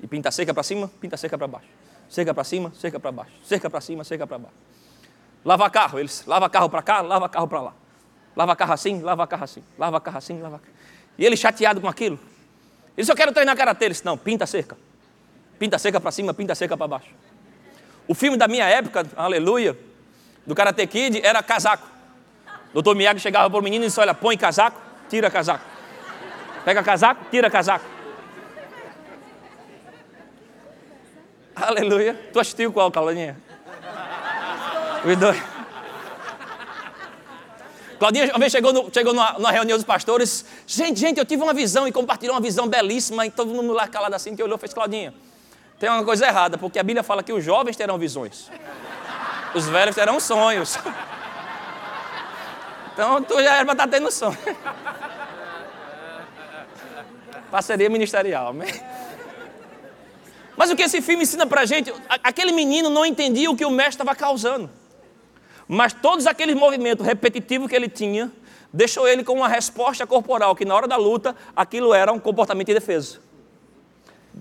[0.00, 1.68] E pinta a cerca para cima, pinta a cerca para baixo.
[2.08, 3.32] Cerca para cima, cerca para baixo.
[3.44, 4.56] Cerca para cima, cerca para baixo.
[5.46, 7.72] Lava carro, eles lava carro para cá, lava carro para lá.
[8.34, 10.74] Lava carro assim, lava carro assim, lava carro assim, lava carro.
[11.16, 12.18] E ele chateado com aquilo.
[12.96, 13.84] Ele só quer treinar karatê.
[13.84, 14.76] Ele disse, não, pinta cerca.
[15.56, 17.10] Pinta cerca para cima, pinta cerca para baixo.
[18.08, 19.78] O filme da minha época, aleluia,
[20.44, 21.86] do Karate Kid, era casaco.
[22.74, 25.64] Doutor Miyagi chegava para o menino e disse, olha, põe casaco, tira casaco.
[26.64, 27.84] Pega casaco, tira casaco.
[31.54, 32.14] Aleluia.
[32.32, 33.45] Tu assistiu qual, Claudinha?
[35.04, 35.56] Os.
[37.98, 40.44] Claudinha uma vez chegou, no, chegou numa, numa, reunião dos pastores.
[40.66, 43.26] Gente, gente, eu tive uma visão e compartilhou uma visão belíssima.
[43.26, 45.14] E todo mundo lá calado assim, que olhou fez Claudinha.
[45.78, 48.50] Tem uma coisa errada, porque a Bíblia fala que os jovens terão visões.
[49.54, 50.78] Os velhos terão sonhos.
[52.96, 54.38] Então tu já era para estar tá tendo sonho.
[57.50, 58.54] Parceria ministerial?
[60.56, 61.92] Mas o que esse filme ensina para a gente?
[62.08, 64.70] Aquele menino não entendia o que o mestre estava causando.
[65.68, 68.30] Mas todos aqueles movimentos repetitivos que ele tinha,
[68.72, 72.66] deixou ele com uma resposta corporal, que na hora da luta, aquilo era um comportamento
[72.68, 73.18] de defesa.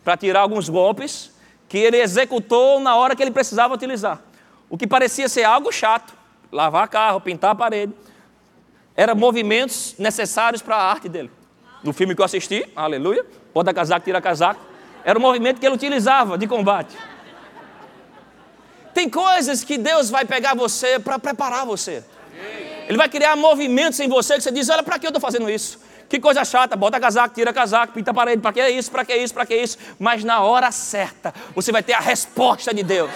[0.04, 1.32] Para tirar alguns golpes
[1.68, 4.22] que ele executou na hora que ele precisava utilizar.
[4.70, 6.14] O que parecia ser algo chato,
[6.52, 7.94] lavar carro, pintar a parede,
[8.96, 11.32] eram movimentos necessários para a arte dele.
[11.84, 14.62] No filme que eu assisti, aleluia, bota casaco, tira casaco,
[15.04, 16.96] Era o movimento que ele utilizava de combate.
[18.96, 22.02] Tem coisas que Deus vai pegar você para preparar você.
[22.88, 25.50] Ele vai criar movimentos em você que você diz: Olha, para que eu estou fazendo
[25.50, 25.78] isso?
[26.08, 29.04] Que coisa chata, bota casaco, tira casaco, pinta a parede, para que é isso, para
[29.04, 29.78] que é isso, para que é isso?
[30.00, 33.12] Mas na hora certa, você vai ter a resposta de Deus.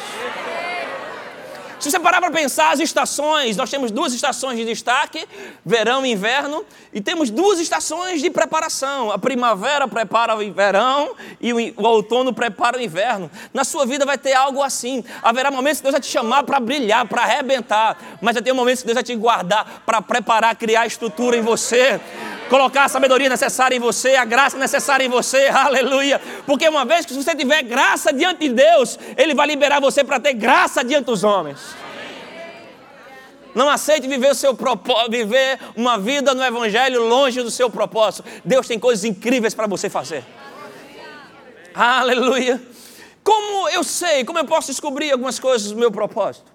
[1.79, 5.25] Se você parar para pensar as estações, nós temos duas estações de destaque,
[5.65, 9.09] verão e inverno, e temos duas estações de preparação.
[9.11, 13.31] A primavera prepara o verão e o outono prepara o inverno.
[13.53, 15.05] Na sua vida vai ter algo assim.
[15.23, 18.81] Haverá momentos que Deus vai te chamar para brilhar, para arrebentar, mas vai ter momentos
[18.81, 21.97] que Deus vai te guardar para preparar, criar estrutura em você
[22.49, 26.19] colocar a sabedoria necessária em você, a graça necessária em você, aleluia.
[26.45, 30.19] Porque uma vez que você tiver graça diante de Deus, Ele vai liberar você para
[30.19, 31.59] ter graça diante dos homens.
[33.55, 34.57] Não aceite viver, o seu
[35.09, 38.23] viver uma vida no Evangelho longe do seu propósito.
[38.45, 40.23] Deus tem coisas incríveis para você fazer.
[41.73, 42.61] Aleluia.
[43.23, 46.51] Como eu sei, como eu posso descobrir algumas coisas do meu propósito?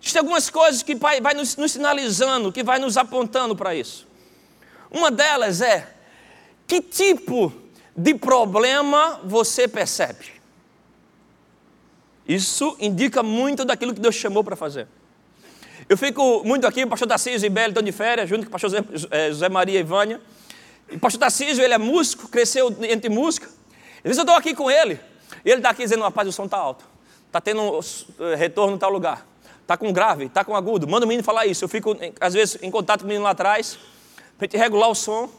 [0.00, 4.06] Existem algumas coisas que vai nos, nos sinalizando, que vai nos apontando para isso.
[4.90, 5.88] Uma delas é:
[6.66, 7.52] que tipo
[7.96, 10.34] de problema você percebe?
[12.26, 14.88] Isso indica muito daquilo que Deus chamou para fazer.
[15.86, 18.50] Eu fico muito aqui, o pastor Tarcísio e Beli estão de férias, junto com o
[18.50, 20.20] pastor José, eh, Maria e Vânia.
[20.90, 23.46] O pastor Tarcísio, ele é músico, cresceu entre música.
[23.46, 24.98] Às vezes eu estou aqui com ele,
[25.44, 26.86] e ele está aqui dizendo, rapaz, o som está alto.
[27.26, 27.80] Está tendo um
[28.20, 29.26] eh, retorno em tal lugar.
[29.60, 30.88] Está com grave, está com agudo.
[30.88, 31.64] Manda o menino falar isso.
[31.64, 33.78] Eu fico, às vezes, em contato com o menino lá atrás
[34.44, 35.30] gente regular o som.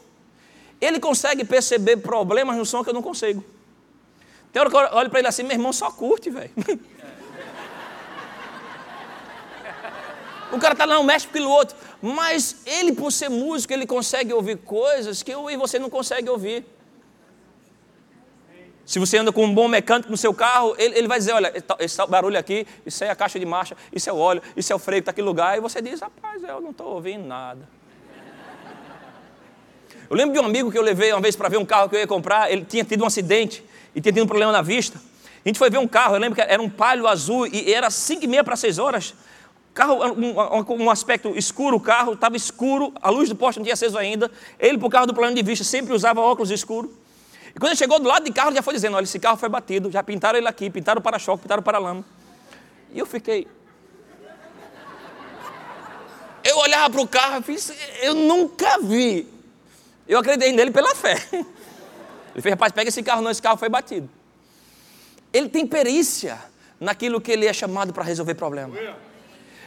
[0.80, 3.44] Ele consegue perceber problemas no som que eu não consigo.
[4.52, 6.50] Tem hora que eu olho para ele assim, meu irmão só curte, velho.
[10.52, 11.76] O cara está lá, um mexe pelo outro.
[12.00, 16.30] Mas ele, por ser músico, ele consegue ouvir coisas que eu e você não consegue
[16.30, 16.64] ouvir.
[18.84, 21.52] Se você anda com um bom mecânico no seu carro, ele, ele vai dizer: olha,
[21.80, 24.76] esse barulho aqui, isso é a caixa de marcha, isso é o óleo, isso é
[24.76, 25.58] o freio que está aqui lugar.
[25.58, 27.68] E você diz: rapaz, eu não estou ouvindo nada.
[30.08, 31.96] Eu lembro de um amigo que eu levei uma vez para ver um carro que
[31.96, 33.62] eu ia comprar, ele tinha tido um acidente
[33.94, 35.00] e tinha tido um problema na vista.
[35.44, 37.90] A gente foi ver um carro, eu lembro que era um palio azul e era
[37.90, 39.14] 5 e meia para 6 horas.
[39.74, 43.74] Carro, um, um, aspecto escuro, o carro estava escuro, a luz do poste não tinha
[43.74, 44.30] aceso ainda.
[44.58, 46.90] Ele, por causa do plano de vista, sempre usava óculos escuros.
[47.54, 49.48] E quando ele chegou do lado de carro, já foi dizendo: olha, esse carro foi
[49.48, 52.04] batido, já pintaram ele aqui, pintaram o para-choque, pintaram o para-lama.
[52.92, 53.46] E eu fiquei.
[56.42, 59.35] Eu olhava para o carro e fiz, eu nunca vi
[60.08, 61.16] eu acreditei nele pela fé.
[61.32, 64.08] Ele fez, rapaz, pega esse carro, não, esse carro foi batido.
[65.32, 66.38] Ele tem perícia
[66.78, 68.78] naquilo que ele é chamado para resolver problemas.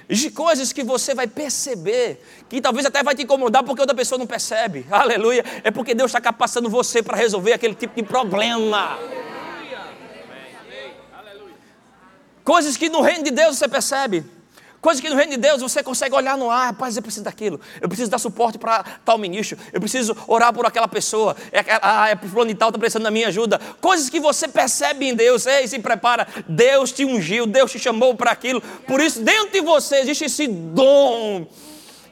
[0.08, 4.18] De coisas que você vai perceber, que talvez até vai te incomodar porque outra pessoa
[4.18, 4.86] não percebe.
[4.90, 5.44] Aleluia.
[5.64, 8.98] É porque Deus está capacitando você para resolver aquele tipo de problema.
[12.44, 14.26] Coisas que no reino de Deus você percebe.
[14.82, 17.60] Coisa que no reino de Deus você consegue olhar no ar, rapaz, eu preciso daquilo,
[17.82, 22.10] eu preciso dar suporte para tal ministro, eu preciso orar por aquela pessoa, é, ah,
[22.10, 23.60] é fulano de tal, está precisando da minha ajuda.
[23.82, 28.16] Coisas que você percebe em Deus, ei, se prepara, Deus te ungiu, Deus te chamou
[28.16, 31.46] para aquilo, por isso dentro de você existe esse dom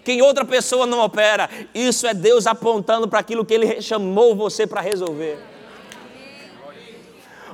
[0.03, 1.49] que em outra pessoa não opera.
[1.75, 5.56] Isso é Deus apontando para aquilo que Ele chamou você para resolver.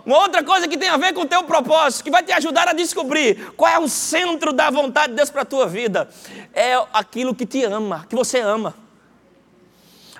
[0.05, 2.67] Uma outra coisa que tem a ver com o teu propósito, que vai te ajudar
[2.67, 6.09] a descobrir qual é o centro da vontade de Deus para a tua vida,
[6.53, 8.75] é aquilo que te ama, que você ama.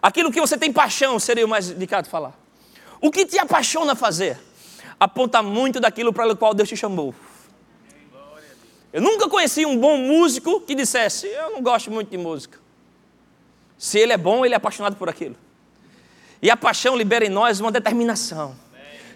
[0.02, 2.34] Aquilo que você tem paixão, seria o mais indicado falar.
[3.02, 4.39] O que te apaixona fazer,
[4.98, 7.13] aponta muito daquilo para o qual Deus te chamou.
[8.93, 12.60] Eu nunca conheci um bom músico que dissesse: Eu não gosto muito de música.
[13.78, 15.36] Se ele é bom, ele é apaixonado por aquilo.
[16.41, 18.56] E a paixão libera em nós uma determinação.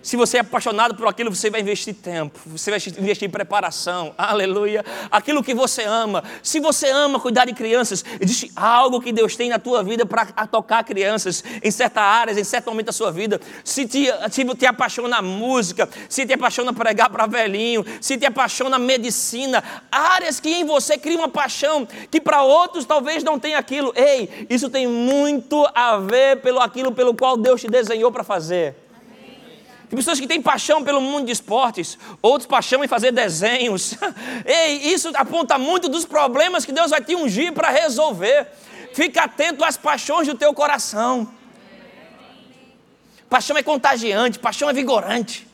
[0.08, 4.15] Se você é apaixonado por aquilo, você vai investir tempo, você vai investir em preparação,
[4.17, 4.86] aleluia.
[5.12, 6.24] Aquilo que você ama.
[6.41, 10.26] Se você ama cuidar de crianças, existe algo que Deus tem na tua vida para
[10.48, 13.41] tocar crianças em certas áreas, em certo momento da sua vida.
[13.65, 18.26] Se te, se te apaixona a música, se te apaixona pregar para velhinho, se te
[18.26, 23.38] apaixona a medicina, áreas que em você criam uma paixão que para outros talvez não
[23.38, 23.91] tenha aquilo.
[23.93, 28.87] Ei, isso tem muito a ver pelo aquilo pelo qual Deus te desenhou para fazer.
[29.89, 33.95] Tem pessoas que têm paixão pelo mundo de esportes, outros paixão em fazer desenhos.
[34.45, 38.47] Ei, isso aponta muito dos problemas que Deus vai te ungir para resolver.
[38.93, 41.32] Fica atento às paixões do teu coração.
[43.30, 45.47] Paixão é contagiante, paixão é vigorante.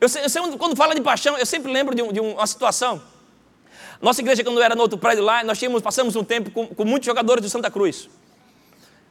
[0.00, 3.02] Eu, eu quando fala de paixão, eu sempre lembro de, um, de, uma situação.
[4.02, 6.84] Nossa igreja, quando era no outro prédio lá, nós tínhamos, passamos um tempo com, com
[6.84, 8.08] muitos jogadores do Santa Cruz.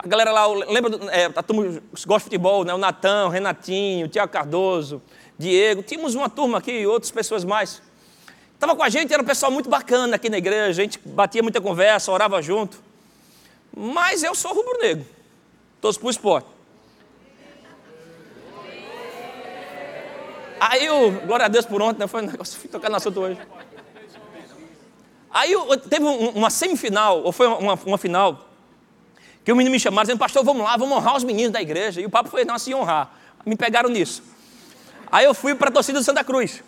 [0.05, 2.71] A galera lá, lembra, é, a turma gosta de futebol, né?
[2.71, 5.01] O Natão, Renatinho, Tiago Cardoso,
[5.35, 5.81] Diego.
[5.81, 7.81] Tínhamos uma turma aqui outras pessoas mais.
[8.53, 11.41] Estava com a gente, era um pessoal muito bacana aqui na igreja, a gente batia
[11.41, 12.79] muita conversa, orava junto.
[13.75, 15.07] Mas eu sou rubro-negro,
[15.81, 16.47] todos para o esporte.
[20.59, 22.05] Aí o, glória a Deus por ontem, né?
[22.05, 23.39] Foi um negócio, fui tocar no assunto hoje.
[25.31, 25.51] Aí
[25.89, 28.44] teve uma semifinal, ou foi uma, uma final,
[29.45, 32.01] que o menino me chamou dizendo, pastor, vamos lá, vamos honrar os meninos da igreja.
[32.01, 33.13] E o papo foi, não, se honrar.
[33.45, 34.23] Me pegaram nisso.
[35.11, 36.63] Aí eu fui para a torcida de Santa Cruz.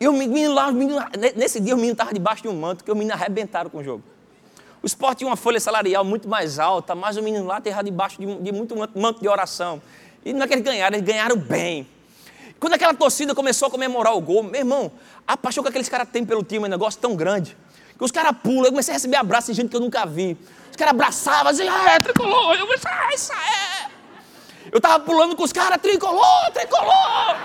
[0.00, 0.98] E o menino lá, o menino,
[1.36, 3.84] nesse dia o menino estava debaixo de um manto, que o menino arrebentaram com o
[3.84, 4.02] jogo.
[4.82, 8.18] O esporte tinha uma folha salarial muito mais alta, mas o menino lá estava debaixo
[8.18, 9.82] de, de muito manto de oração.
[10.24, 11.86] E não é que eles ganharam, eles ganharam bem.
[12.58, 14.90] Quando aquela torcida começou a comemorar o gol, meu irmão,
[15.26, 17.54] a paixão que aqueles caras têm pelo time é um negócio tão grande.
[18.00, 20.34] Que os caras pulam, eu comecei a receber abraços de gente que eu nunca vi.
[20.70, 22.54] Os caras abraçavam, diziam, ah, é tricolor.
[22.54, 23.90] Eu comecei, ah, isso é.
[24.72, 27.36] Eu tava pulando com os caras, tricolor, tricolor.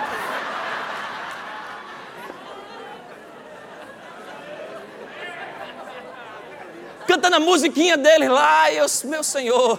[7.05, 9.77] Cantando a musiquinha deles lá, e eu, meu Senhor.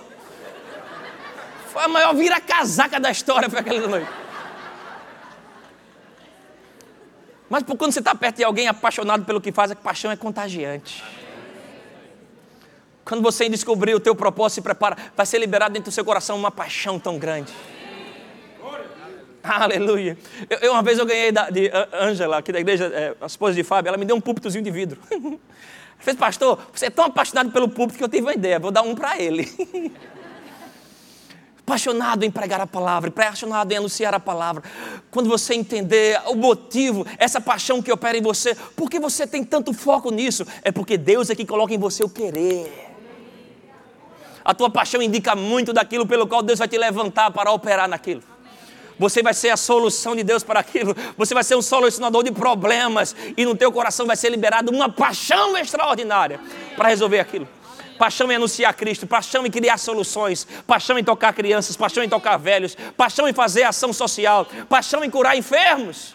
[1.72, 4.25] Foi a maior vira-casaca da história foi aquela noite.
[7.48, 11.02] Mas quando você está perto de alguém apaixonado pelo que faz, a paixão é contagiante.
[13.04, 16.36] Quando você descobrir o teu propósito, se prepara, vai ser liberado dentro do seu coração
[16.36, 17.52] uma paixão tão grande.
[19.44, 20.18] Aleluia.
[20.50, 23.54] Eu, eu, uma vez eu ganhei da, de Ângela, aqui da igreja, é, a esposa
[23.54, 25.00] de Fábio, ela me deu um púlpitozinho de vidro.
[25.98, 28.70] Ela fez, pastor, você é tão apaixonado pelo púlpito que eu tive uma ideia, vou
[28.70, 29.50] dar um para ele.
[31.66, 34.62] apaixonado em pregar a palavra, apaixonado em anunciar a palavra.
[35.10, 39.42] Quando você entender o motivo, essa paixão que opera em você, por que você tem
[39.42, 40.46] tanto foco nisso?
[40.62, 42.94] É porque Deus é que coloca em você o querer.
[44.44, 48.22] A tua paixão indica muito daquilo pelo qual Deus vai te levantar para operar naquilo.
[48.96, 50.96] Você vai ser a solução de Deus para aquilo.
[51.18, 54.88] Você vai ser um solucionador de problemas e no teu coração vai ser liberado uma
[54.88, 56.38] paixão extraordinária
[56.76, 57.55] para resolver aquilo
[57.96, 62.36] paixão em anunciar Cristo, paixão em criar soluções, paixão em tocar crianças, paixão em tocar
[62.36, 66.14] velhos, paixão em fazer ação social, paixão em curar enfermos.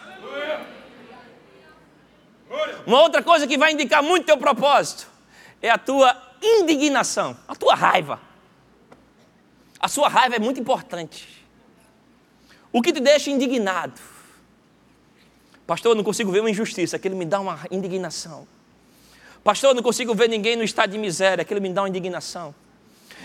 [2.86, 5.06] Uma outra coisa que vai indicar muito teu propósito
[5.60, 8.20] é a tua indignação, a tua raiva.
[9.78, 11.44] A sua raiva é muito importante.
[12.72, 14.00] O que te deixa indignado?
[15.66, 18.46] Pastor, eu não consigo ver uma injustiça, aquilo me dá uma indignação.
[19.44, 22.54] Pastor, eu não consigo ver ninguém no estado de miséria, aquilo me dá uma indignação.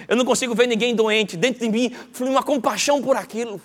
[0.07, 3.61] Eu não consigo ver ninguém doente, dentro de mim flui uma compaixão por aquilo.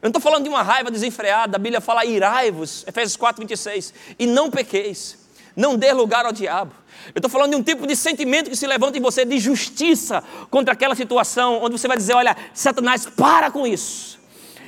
[0.00, 3.92] Eu não estou falando de uma raiva desenfreada, a Bíblia fala irai-vos, Efésios 4, 26,
[4.18, 5.18] e não pequeis,
[5.56, 6.72] não dê lugar ao diabo.
[7.14, 10.22] Eu estou falando de um tipo de sentimento que se levanta em você de justiça
[10.50, 14.18] contra aquela situação, onde você vai dizer: olha, Satanás, para com isso.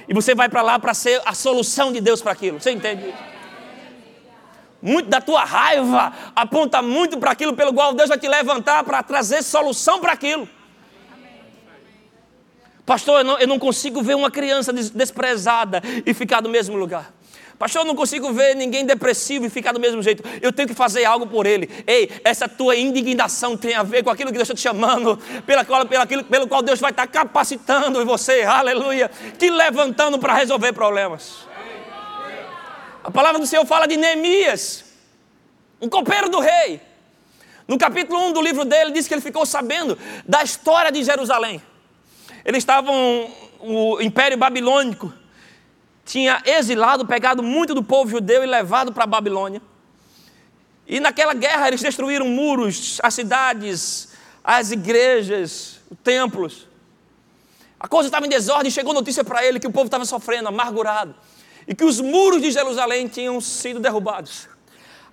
[0.08, 2.60] E você vai para lá para ser a solução de Deus para aquilo.
[2.60, 3.14] Você entende?
[4.82, 9.02] Muito da tua raiva aponta muito para aquilo pelo qual Deus vai te levantar para
[9.02, 10.48] trazer solução para aquilo.
[12.84, 17.12] Pastor, eu não, eu não, consigo ver uma criança desprezada e ficar no mesmo lugar.
[17.56, 20.24] Pastor, eu não consigo ver ninguém depressivo e ficar do mesmo jeito.
[20.40, 21.68] Eu tenho que fazer algo por ele.
[21.86, 25.64] Ei, essa tua indignação tem a ver com aquilo que Deus está te chamando, pela
[25.64, 31.49] qual, aquilo, pelo qual Deus vai estar capacitando você, aleluia, te levantando para resolver problemas.
[33.02, 34.84] A palavra do Senhor fala de Neemias,
[35.80, 36.82] um copeiro do rei.
[37.66, 41.62] No capítulo 1 do livro dele, diz que ele ficou sabendo da história de Jerusalém.
[42.44, 45.12] Eles estavam, o Império Babilônico
[46.04, 49.62] tinha exilado, pegado muito do povo judeu e levado para a Babilônia.
[50.86, 54.08] E naquela guerra eles destruíram muros, as cidades,
[54.44, 56.68] as igrejas, os templos.
[57.78, 61.14] A coisa estava em desordem, chegou notícia para ele que o povo estava sofrendo, amargurado
[61.66, 64.48] e que os muros de Jerusalém tinham sido derrubados.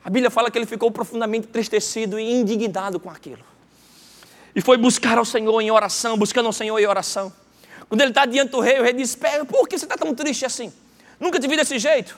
[0.03, 3.43] A Bíblia fala que ele ficou profundamente entristecido e indignado com aquilo.
[4.55, 7.31] E foi buscar ao Senhor em oração, buscando ao Senhor em oração.
[7.89, 9.15] Quando ele está diante do rei, o rei diz:
[9.47, 10.73] Por que você está tão triste assim?
[11.19, 12.17] Nunca te vi desse jeito.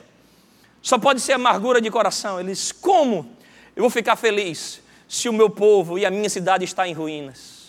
[0.82, 2.40] Só pode ser amargura de coração.
[2.40, 3.36] Ele diz: Como
[3.76, 7.60] eu vou ficar feliz se o meu povo e a minha cidade está em ruínas?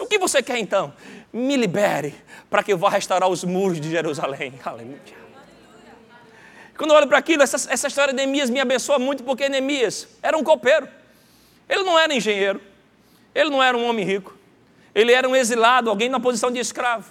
[0.00, 0.94] O que você quer então?
[1.32, 2.14] Me libere
[2.48, 4.54] para que eu vá restaurar os muros de Jerusalém.
[4.64, 5.23] Aleluia.
[6.76, 10.08] Quando eu olho para aquilo, essa, essa história de Neemias me abençoa muito, porque Neemias
[10.22, 10.88] era um copeiro.
[11.68, 12.60] Ele não era engenheiro,
[13.34, 14.36] ele não era um homem rico,
[14.94, 17.10] ele era um exilado, alguém na posição de escravo.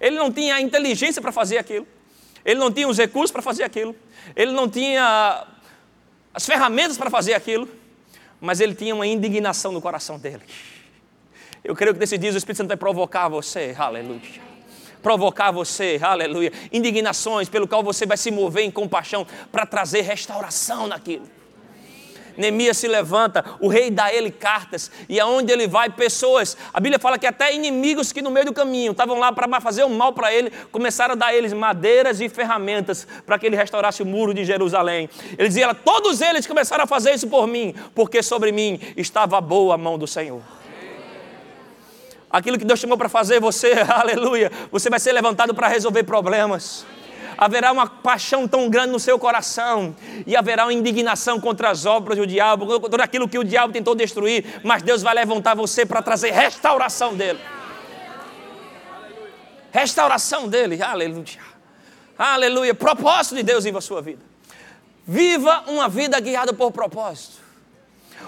[0.00, 1.86] Ele não tinha a inteligência para fazer aquilo,
[2.44, 3.94] ele não tinha os recursos para fazer aquilo,
[4.34, 5.46] ele não tinha
[6.32, 7.68] as ferramentas para fazer aquilo,
[8.40, 10.42] mas ele tinha uma indignação no coração dele.
[11.62, 14.53] Eu creio que nesses dias o Espírito Santo vai provocar você, aleluia.
[15.04, 16.50] Provocar você, aleluia.
[16.72, 21.28] Indignações pelo qual você vai se mover em compaixão para trazer restauração naquilo.
[22.38, 26.98] Neemias se levanta, o rei dá ele cartas, e aonde ele vai, pessoas, a Bíblia
[26.98, 30.14] fala que até inimigos que no meio do caminho estavam lá para fazer o mal
[30.14, 34.32] para ele, começaram a dar eles madeiras e ferramentas para que ele restaurasse o muro
[34.32, 35.08] de Jerusalém.
[35.38, 39.40] Ele dizia, todos eles começaram a fazer isso por mim, porque sobre mim estava a
[39.42, 40.40] boa mão do Senhor
[42.36, 46.84] aquilo que Deus chamou para fazer, você, aleluia, você vai ser levantado para resolver problemas
[47.36, 52.16] haverá uma paixão tão grande no seu coração, e haverá uma indignação contra as obras
[52.16, 56.00] do diabo, contra aquilo que o diabo tentou destruir, mas Deus vai levantar você para
[56.00, 57.40] trazer restauração dele.
[59.72, 61.42] Restauração dele, aleluia.
[62.16, 62.72] Aleluia.
[62.72, 64.22] Propósito de Deus em sua vida.
[65.04, 67.42] Viva uma vida guiada por propósito.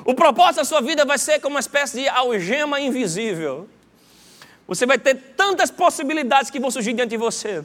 [0.05, 3.69] O propósito da sua vida vai ser como uma espécie de algema invisível.
[4.67, 7.65] Você vai ter tantas possibilidades que vão surgir diante de você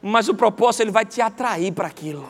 [0.00, 2.28] mas o propósito ele vai te atrair para aquilo.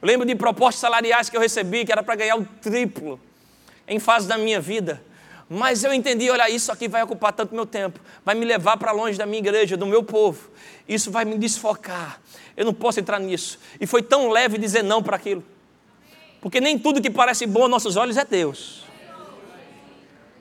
[0.00, 3.20] Eu lembro de propostas salariais que eu recebi, que era para ganhar o triplo
[3.86, 5.02] em fase da minha vida.
[5.50, 8.92] Mas eu entendi, olha, isso aqui vai ocupar tanto meu tempo, vai me levar para
[8.92, 10.50] longe da minha igreja, do meu povo.
[10.86, 12.20] Isso vai me desfocar.
[12.56, 13.58] Eu não posso entrar nisso.
[13.80, 15.42] E foi tão leve dizer não para aquilo.
[16.40, 18.84] Porque nem tudo que parece bom aos nossos olhos é Deus.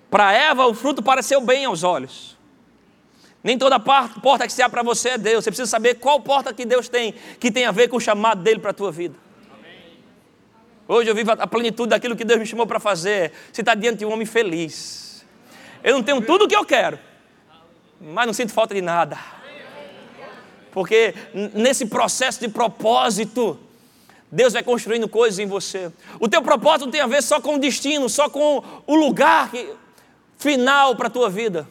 [0.10, 2.38] Para Eva, o fruto pareceu bem aos olhos.
[3.44, 5.44] Nem toda porta que se abre para você é Deus.
[5.44, 8.42] Você precisa saber qual porta que Deus tem, que tem a ver com o chamado
[8.42, 9.16] dele para a tua vida.
[10.88, 13.34] Hoje eu vivo a plenitude daquilo que Deus me chamou para fazer.
[13.52, 15.26] Você está diante de um homem feliz.
[15.84, 16.98] Eu não tenho tudo o que eu quero,
[18.00, 19.18] mas não sinto falta de nada.
[20.72, 21.14] Porque
[21.54, 23.60] nesse processo de propósito,
[24.32, 25.92] Deus vai construindo coisas em você.
[26.20, 29.52] O teu propósito não tem a ver só com o destino, só com o lugar
[30.38, 31.68] final para a tua vida.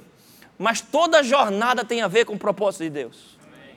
[0.58, 3.38] Mas toda jornada tem a ver com o propósito de Deus.
[3.46, 3.76] Amém.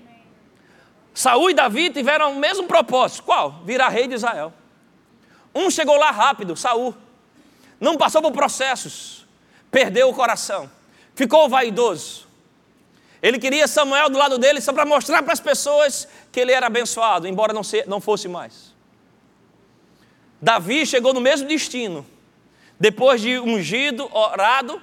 [1.14, 3.24] Saúl e Davi tiveram o mesmo propósito.
[3.24, 3.62] Qual?
[3.66, 4.54] Virar rei de Israel.
[5.54, 6.96] Um chegou lá rápido, Saul.
[7.80, 9.26] Não passou por processos.
[9.72, 10.70] Perdeu o coração.
[11.16, 12.28] Ficou vaidoso.
[13.22, 16.68] Ele queria Samuel do lado dele só para mostrar para as pessoas que ele era
[16.68, 18.74] abençoado, embora não, se, não fosse mais.
[20.42, 22.06] Davi chegou no mesmo destino.
[22.80, 24.82] Depois de ungido, orado,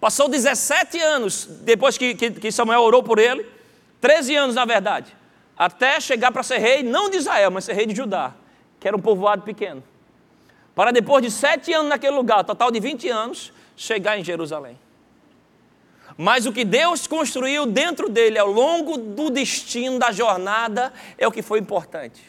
[0.00, 3.44] Passou 17 anos depois que, que, que Samuel orou por ele,
[4.00, 5.14] 13 anos na verdade,
[5.56, 8.32] até chegar para ser rei, não de Israel, mas ser rei de Judá,
[8.78, 9.82] que era um povoado pequeno.
[10.72, 14.78] Para depois de sete anos naquele lugar, total de 20 anos, chegar em Jerusalém.
[16.16, 21.32] Mas o que Deus construiu dentro dele ao longo do destino da jornada é o
[21.32, 22.22] que foi importante.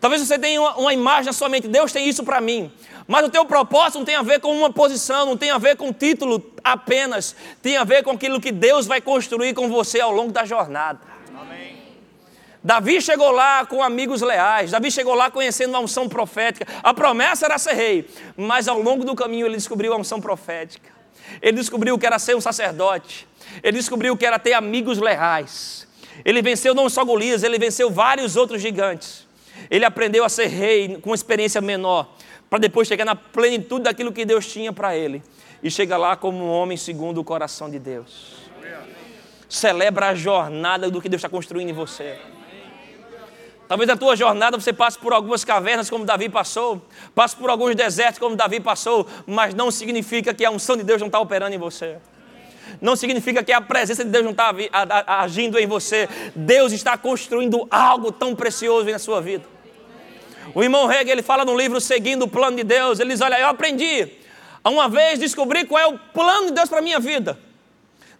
[0.00, 2.70] Talvez você tenha uma, uma imagem na sua mente, Deus tem isso para mim.
[3.08, 5.76] Mas o teu propósito não tem a ver com uma posição, não tem a ver
[5.78, 10.12] com título apenas, tem a ver com aquilo que Deus vai construir com você ao
[10.12, 11.00] longo da jornada.
[11.40, 11.78] Amém.
[12.62, 16.66] Davi chegou lá com amigos leais, Davi chegou lá conhecendo a unção profética.
[16.82, 18.06] A promessa era ser rei,
[18.36, 20.90] mas ao longo do caminho ele descobriu a unção profética.
[21.40, 23.26] Ele descobriu que era ser um sacerdote.
[23.62, 25.88] Ele descobriu que era ter amigos leais.
[26.26, 29.26] Ele venceu não só Golias, ele venceu vários outros gigantes.
[29.70, 32.06] Ele aprendeu a ser rei com uma experiência menor,
[32.48, 35.22] para depois chegar na plenitude daquilo que Deus tinha para ele.
[35.62, 38.36] E chega lá como um homem segundo o coração de Deus.
[39.48, 42.18] Celebra a jornada do que Deus está construindo em você.
[43.66, 46.80] Talvez na tua jornada você passe por algumas cavernas como Davi passou,
[47.14, 51.00] passe por alguns desertos como Davi passou, mas não significa que a unção de Deus
[51.00, 51.98] não está operando em você.
[52.80, 54.54] Não significa que a presença de Deus não está
[55.06, 56.08] agindo em você.
[56.34, 59.44] Deus está construindo algo tão precioso na sua vida.
[60.54, 63.38] O irmão Hegel, ele fala no livro Seguindo o Plano de Deus, ele diz, olha,
[63.38, 64.08] eu aprendi
[64.62, 67.38] a uma vez descobrir qual é o plano de Deus para a minha vida.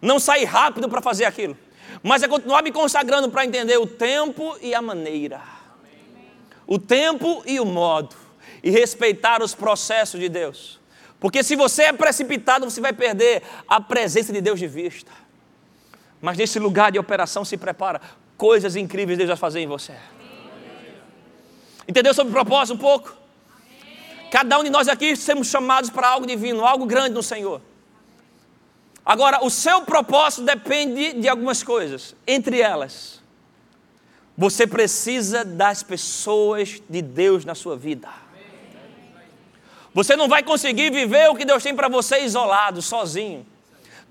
[0.01, 1.57] Não sair rápido para fazer aquilo,
[2.01, 5.41] mas é continuar me consagrando para entender o tempo e a maneira.
[6.65, 8.15] O tempo e o modo.
[8.61, 10.79] E respeitar os processos de Deus.
[11.19, 15.11] Porque se você é precipitado, você vai perder a presença de Deus de vista.
[16.21, 18.01] Mas nesse lugar de operação se prepara.
[18.37, 19.93] Coisas incríveis Deus vai fazer em você.
[21.89, 23.17] Entendeu sobre o propósito um pouco?
[24.29, 27.59] Cada um de nós aqui somos chamados para algo divino, algo grande no Senhor.
[29.03, 32.15] Agora, o seu propósito depende de algumas coisas.
[32.27, 33.19] Entre elas,
[34.37, 38.07] você precisa das pessoas de Deus na sua vida.
[39.91, 43.43] Você não vai conseguir viver o que Deus tem para você isolado, sozinho.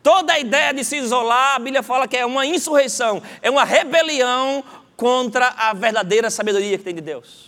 [0.03, 3.63] Toda a ideia de se isolar, a Bíblia fala que é uma insurreição, é uma
[3.63, 4.65] rebelião
[4.97, 7.48] contra a verdadeira sabedoria que tem de Deus.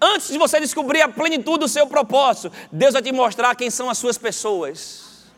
[0.00, 3.88] Antes de você descobrir a plenitude do seu propósito, Deus vai te mostrar quem são
[3.90, 5.30] as suas pessoas.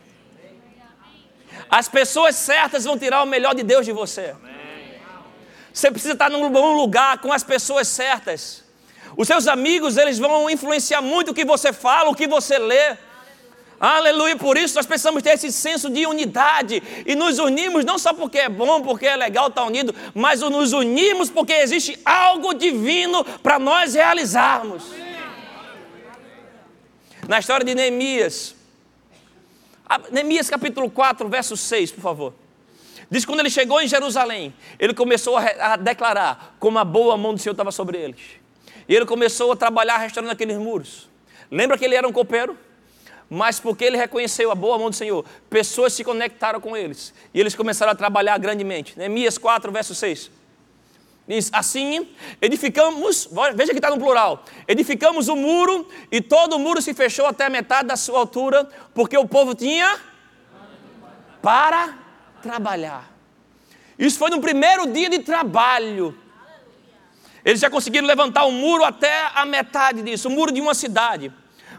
[1.70, 4.34] As pessoas certas vão tirar o melhor de Deus de você.
[5.72, 8.62] Você precisa estar num bom lugar com as pessoas certas.
[9.16, 12.96] Os seus amigos, eles vão influenciar muito o que você fala, o que você lê.
[13.84, 18.14] Aleluia, por isso nós precisamos ter esse senso de unidade e nos unimos não só
[18.14, 23.24] porque é bom, porque é legal estar unido, mas nos unimos porque existe algo divino
[23.42, 24.84] para nós realizarmos.
[27.26, 28.54] Na história de Neemias,
[30.12, 32.34] Neemias capítulo 4, verso 6, por favor.
[33.10, 37.34] Diz que quando ele chegou em Jerusalém, ele começou a, declarar como a boa mão
[37.34, 38.20] do Senhor estava sobre eles.
[38.88, 41.10] E ele começou a trabalhar restaurando aqueles muros.
[41.50, 42.56] Lembra que ele era um copeiro?
[43.34, 47.40] Mas porque ele reconheceu a boa mão do Senhor, pessoas se conectaram com eles e
[47.40, 48.92] eles começaram a trabalhar grandemente.
[48.98, 50.30] Neemias 4, verso 6.
[51.26, 52.06] Diz assim:
[52.42, 57.24] edificamos, veja que está no plural, edificamos o muro e todo o muro se fechou
[57.24, 59.98] até a metade da sua altura, porque o povo tinha
[61.40, 61.96] para
[62.42, 63.10] trabalhar.
[63.98, 66.14] Isso foi no primeiro dia de trabalho.
[67.42, 71.32] Eles já conseguiram levantar o muro até a metade disso, o muro de uma cidade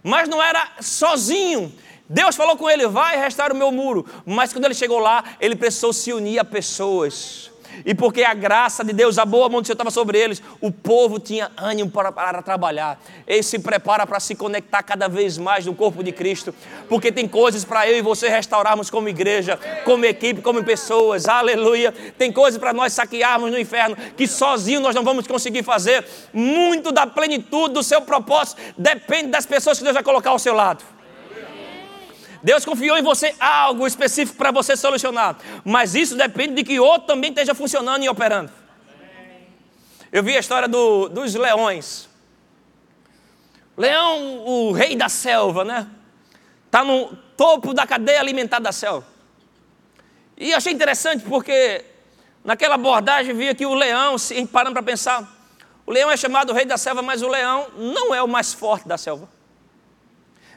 [0.04, 1.74] mas não era sozinho.
[2.10, 4.06] Deus falou com ele: vai restaurar o meu muro.
[4.26, 7.53] Mas quando ele chegou lá, ele precisou se unir a pessoas.
[7.86, 10.72] E porque a graça de Deus, a boa mão do Senhor estava sobre eles, o
[10.72, 13.00] povo tinha ânimo para, para trabalhar.
[13.28, 16.54] Ele se prepara para se conectar cada vez mais no corpo de Cristo.
[16.88, 21.28] Porque tem coisas para eu e você restaurarmos como igreja, como equipe, como pessoas.
[21.28, 21.94] Aleluia.
[22.18, 26.06] Tem coisas para nós saquearmos no inferno que sozinho nós não vamos conseguir fazer.
[26.34, 30.54] Muito da plenitude do seu propósito depende das pessoas que Deus vai colocar ao seu
[30.54, 30.84] lado.
[32.44, 35.38] Deus confiou em você algo específico para você solucionar.
[35.64, 38.52] Mas isso depende de que outro também esteja funcionando e operando.
[40.12, 42.10] Eu vi a história do, dos leões.
[43.78, 45.88] Leão, o rei da selva, né?
[46.66, 49.08] Está no topo da cadeia alimentar da selva.
[50.38, 51.86] E achei interessante porque
[52.44, 55.26] naquela abordagem via que o leão, se parando para pensar,
[55.86, 58.86] o leão é chamado rei da selva, mas o leão não é o mais forte
[58.86, 59.30] da selva.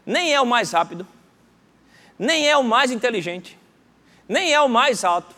[0.05, 1.07] Nem é o mais rápido
[2.19, 3.59] nem é o mais inteligente,
[4.29, 5.35] nem é o mais alto,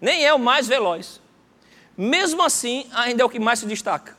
[0.00, 1.20] nem é o mais veloz.
[1.96, 4.16] Mesmo assim, ainda é o que mais se destaca.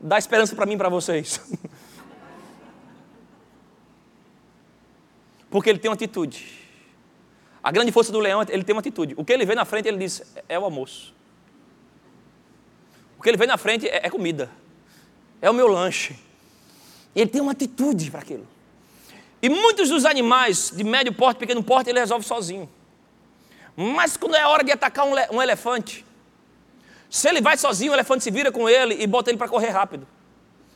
[0.00, 1.40] Dá esperança para mim e para vocês.
[5.50, 6.58] Porque ele tem uma atitude.
[7.62, 9.14] A grande força do leão, ele tem uma atitude.
[9.16, 11.14] O que ele vê na frente, ele diz: é o almoço.
[13.18, 14.50] O que ele vê na frente é, é comida.
[15.42, 16.16] É o meu lanche.
[17.14, 18.46] Ele tem uma atitude para aquilo.
[19.40, 22.68] E muitos dos animais de médio porte, pequeno porte, ele resolve sozinho.
[23.76, 26.04] Mas quando é hora de atacar um, um elefante,
[27.08, 29.68] se ele vai sozinho, o elefante se vira com ele e bota ele para correr
[29.68, 30.06] rápido.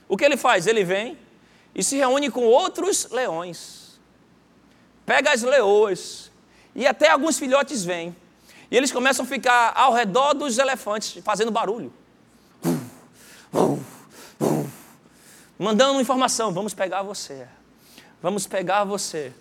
[0.08, 0.66] O que ele faz?
[0.66, 1.18] Ele vem
[1.74, 4.00] e se reúne com outros leões.
[5.04, 6.30] Pega as leoas
[6.74, 8.14] e até alguns filhotes vêm.
[8.70, 11.92] E eles começam a ficar ao redor dos elefantes, fazendo barulho.
[15.58, 17.46] Mandando informação: vamos pegar você
[18.22, 19.32] vamos pegar você.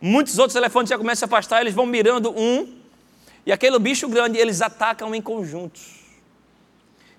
[0.00, 2.72] Muitos outros elefantes já começam a se afastar, eles vão mirando um,
[3.46, 6.04] e aquele bicho grande, eles atacam em conjuntos.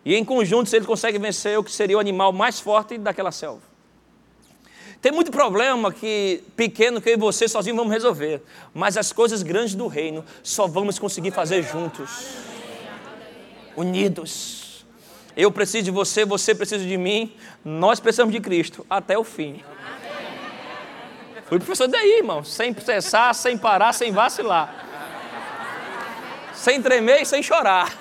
[0.03, 3.61] E em conjuntos eles conseguem vencer o que seria o animal mais forte daquela selva.
[5.01, 8.41] Tem muito problema que pequeno que eu e você sozinhos vamos resolver,
[8.73, 12.09] mas as coisas grandes do reino só vamos conseguir fazer juntos,
[13.75, 14.85] unidos.
[15.37, 17.33] Eu preciso de você, você precisa de mim,
[17.63, 19.63] nós precisamos de Cristo até o fim.
[21.45, 24.73] Fui professor daí, irmão, sem cessar, sem parar, sem vacilar.
[26.53, 27.91] Sem tremer e sem chorar.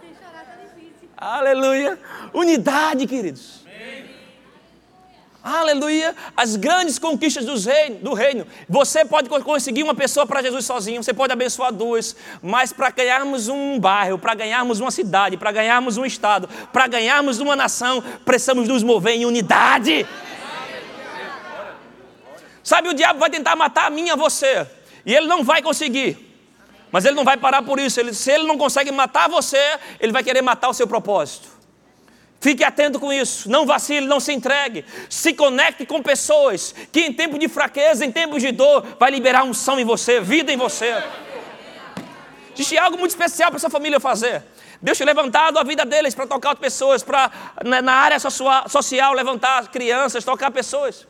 [0.00, 1.08] Sem chorar tá difícil.
[1.16, 1.98] Aleluia.
[2.34, 3.58] Unidade, queridos.
[5.42, 6.16] Aleluia.
[6.36, 8.46] As grandes conquistas do reino, do reino.
[8.68, 13.48] Você pode conseguir uma pessoa para Jesus sozinho, você pode abençoar duas, mas para ganharmos
[13.48, 18.68] um bairro, para ganharmos uma cidade, para ganharmos um estado, para ganharmos uma nação, precisamos
[18.68, 20.04] nos mover em unidade.
[22.68, 24.66] Sabe, o diabo vai tentar matar a mim a você,
[25.06, 26.18] e ele não vai conseguir.
[26.92, 27.98] Mas ele não vai parar por isso.
[27.98, 31.48] Ele, se ele não consegue matar você, ele vai querer matar o seu propósito.
[32.38, 34.84] Fique atento com isso, não vacile, não se entregue.
[35.08, 39.44] Se conecte com pessoas que em tempo de fraqueza, em tempos de dor, vai liberar
[39.44, 41.02] unção em você, vida em você.
[42.52, 44.42] Existe algo muito especial para sua família fazer.
[44.82, 47.30] Deus tem levantado a vida deles para tocar pessoas, para
[47.64, 51.06] na área social levantar crianças, tocar pessoas.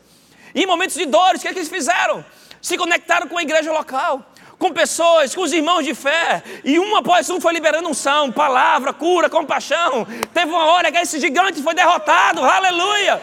[0.53, 2.25] E em momentos de dores, o que, é que eles fizeram?
[2.61, 4.23] Se conectaram com a igreja local,
[4.57, 8.91] com pessoas, com os irmãos de fé, e um após um foi liberando unção, palavra,
[8.91, 10.05] cura, compaixão.
[10.33, 13.21] Teve uma hora que esse gigante foi derrotado, aleluia.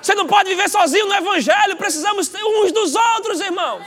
[0.00, 3.84] Você não pode viver sozinho no Evangelho, precisamos ter uns dos outros, irmãos.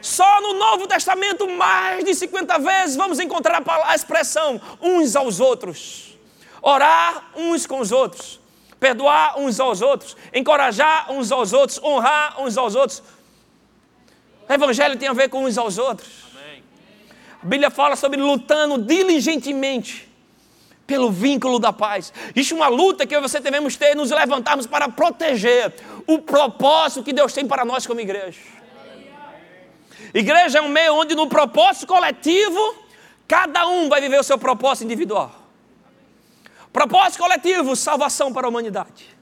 [0.00, 6.16] Só no Novo Testamento, mais de 50 vezes, vamos encontrar a expressão uns aos outros.
[6.62, 8.40] Orar uns com os outros.
[8.78, 10.16] Perdoar uns aos outros.
[10.32, 11.82] Encorajar uns aos outros.
[11.82, 13.02] Honrar uns aos outros.
[14.48, 16.28] O Evangelho tem a ver com uns aos outros.
[17.42, 20.08] A Bíblia fala sobre lutando diligentemente
[20.86, 22.12] pelo vínculo da paz.
[22.34, 25.74] Existe uma luta que você devemos ter, nos levantarmos para proteger
[26.06, 28.40] o propósito que Deus tem para nós como igreja.
[30.14, 32.74] Igreja é um meio onde, no propósito coletivo,
[33.28, 35.30] cada um vai viver o seu propósito individual.
[36.72, 39.16] Propósito coletivo: salvação para a humanidade.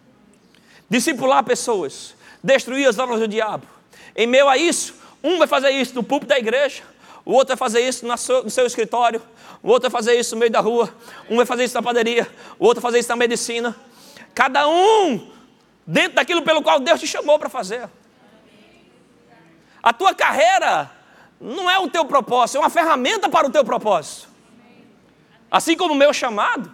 [0.88, 3.66] Discipular pessoas, destruir as obras do diabo.
[4.14, 6.82] Em meio a isso, um vai fazer isso no púlpito da igreja,
[7.24, 9.20] o outro vai fazer isso no seu, no seu escritório,
[9.62, 10.94] o outro vai fazer isso no meio da rua,
[11.28, 13.74] um vai fazer isso na padaria, o outro vai fazer isso na medicina.
[14.34, 15.30] Cada um
[15.86, 17.88] dentro daquilo pelo qual Deus te chamou para fazer.
[19.82, 20.90] A tua carreira
[21.40, 24.28] não é o teu propósito, é uma ferramenta para o teu propósito.
[25.51, 26.72] Assim como o meu chamado.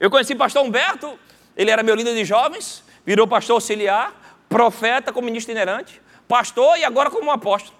[0.00, 1.18] Eu conheci o pastor Humberto,
[1.56, 4.14] ele era meu líder de jovens, virou pastor auxiliar,
[4.48, 7.76] profeta como ministro itinerante, pastor e agora como apóstolo.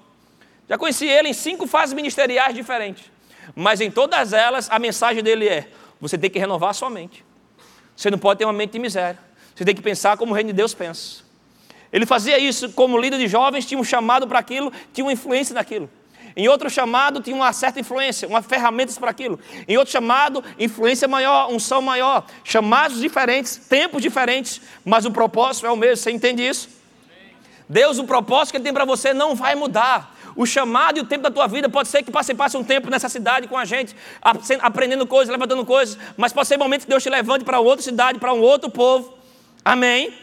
[0.69, 3.11] Já conheci ele em cinco fases ministeriais diferentes.
[3.55, 5.69] Mas em todas elas, a mensagem dele é:
[6.01, 7.25] você tem que renovar a sua mente.
[7.97, 9.19] Você não pode ter uma mente de miséria.
[9.55, 11.23] Você tem que pensar como o reino de Deus pensa.
[11.93, 15.55] Ele fazia isso como líder de jovens, tinha um chamado para aquilo, tinha uma influência
[15.55, 15.91] naquilo.
[16.39, 19.41] Em outro chamado, tinha uma certa influência, uma ferramentas para aquilo.
[19.67, 22.25] Em outro chamado, influência maior, unção maior.
[22.45, 25.97] Chamados diferentes, tempos diferentes, mas o propósito é o mesmo.
[25.97, 26.69] Você entende isso?
[27.69, 30.17] Deus, o propósito que Ele tem para você não vai mudar.
[30.37, 32.89] O chamado e o tempo da tua vida pode ser que você passe um tempo
[32.89, 33.97] nessa cidade com a gente,
[34.61, 38.21] aprendendo coisas, levantando coisas, mas pode ser momento que Deus te levante para outra cidade,
[38.21, 39.19] para um outro povo.
[39.65, 40.15] Amém?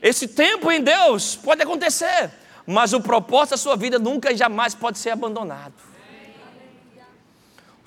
[0.00, 2.30] Esse tempo em Deus pode acontecer,
[2.66, 5.74] mas o propósito da sua vida nunca e jamais pode ser abandonado.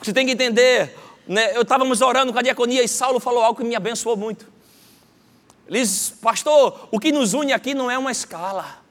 [0.01, 0.95] Você tem que entender,
[1.28, 4.45] né, eu estávamos orando com a diaconia e Saulo falou algo que me abençoou muito.
[5.67, 8.84] Ele diz, pastor, o que nos une aqui não é uma escala.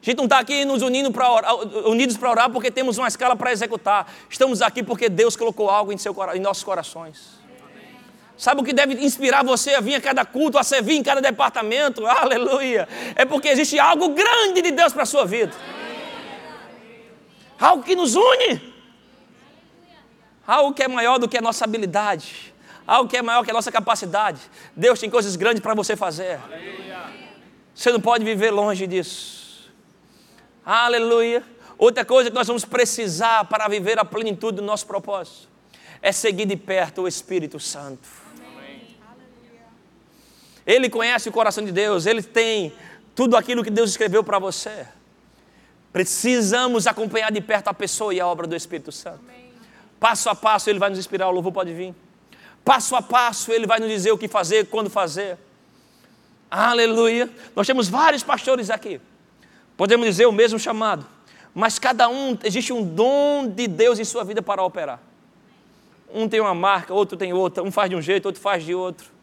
[0.00, 1.54] A gente não está aqui nos unindo pra orar,
[1.88, 4.12] unidos para orar porque temos uma escala para executar.
[4.28, 7.35] Estamos aqui porque Deus colocou algo em, seu, em nossos corações.
[8.36, 11.20] Sabe o que deve inspirar você a vir a cada culto, a servir em cada
[11.22, 12.06] departamento?
[12.06, 12.86] Aleluia!
[13.14, 15.52] É porque existe algo grande de Deus para a sua vida.
[17.58, 18.74] Algo que nos une.
[20.46, 22.54] Algo que é maior do que a nossa habilidade.
[22.86, 24.40] Algo que é maior que a nossa capacidade.
[24.76, 26.38] Deus tem coisas grandes para você fazer.
[27.74, 29.72] Você não pode viver longe disso.
[30.64, 31.42] Aleluia.
[31.78, 35.48] Outra coisa que nós vamos precisar para viver a plenitude do nosso propósito
[36.02, 38.25] é seguir de perto o Espírito Santo.
[40.66, 42.72] Ele conhece o coração de Deus, ele tem
[43.14, 44.86] tudo aquilo que Deus escreveu para você.
[45.92, 49.20] Precisamos acompanhar de perto a pessoa e a obra do Espírito Santo.
[49.98, 51.94] Passo a passo ele vai nos inspirar, o louvor pode vir.
[52.64, 55.38] Passo a passo ele vai nos dizer o que fazer, quando fazer.
[56.50, 57.30] Aleluia.
[57.54, 59.00] Nós temos vários pastores aqui.
[59.76, 61.06] Podemos dizer o mesmo chamado,
[61.54, 65.00] mas cada um existe um dom de Deus em sua vida para operar.
[66.12, 68.74] Um tem uma marca, outro tem outra, um faz de um jeito, outro faz de
[68.74, 69.15] outro.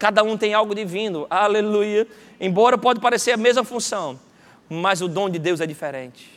[0.00, 2.08] Cada um tem algo divino, aleluia.
[2.40, 4.18] Embora pode parecer a mesma função,
[4.66, 6.32] mas o dom de Deus é diferente.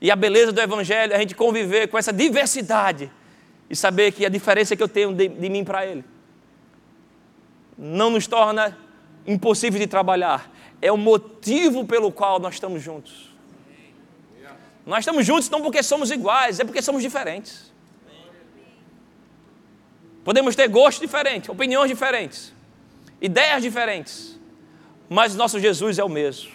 [0.00, 3.10] E a beleza do Evangelho é a gente conviver com essa diversidade
[3.68, 6.04] e saber que a diferença que eu tenho de, de mim para Ele
[7.76, 8.78] não nos torna
[9.26, 10.48] impossível de trabalhar,
[10.80, 13.34] é o motivo pelo qual nós estamos juntos.
[14.86, 17.67] Nós estamos juntos não porque somos iguais, é porque somos diferentes.
[20.28, 22.52] Podemos ter gostos diferentes, opiniões diferentes,
[23.18, 24.38] ideias diferentes,
[25.08, 26.50] mas nosso Jesus é o mesmo.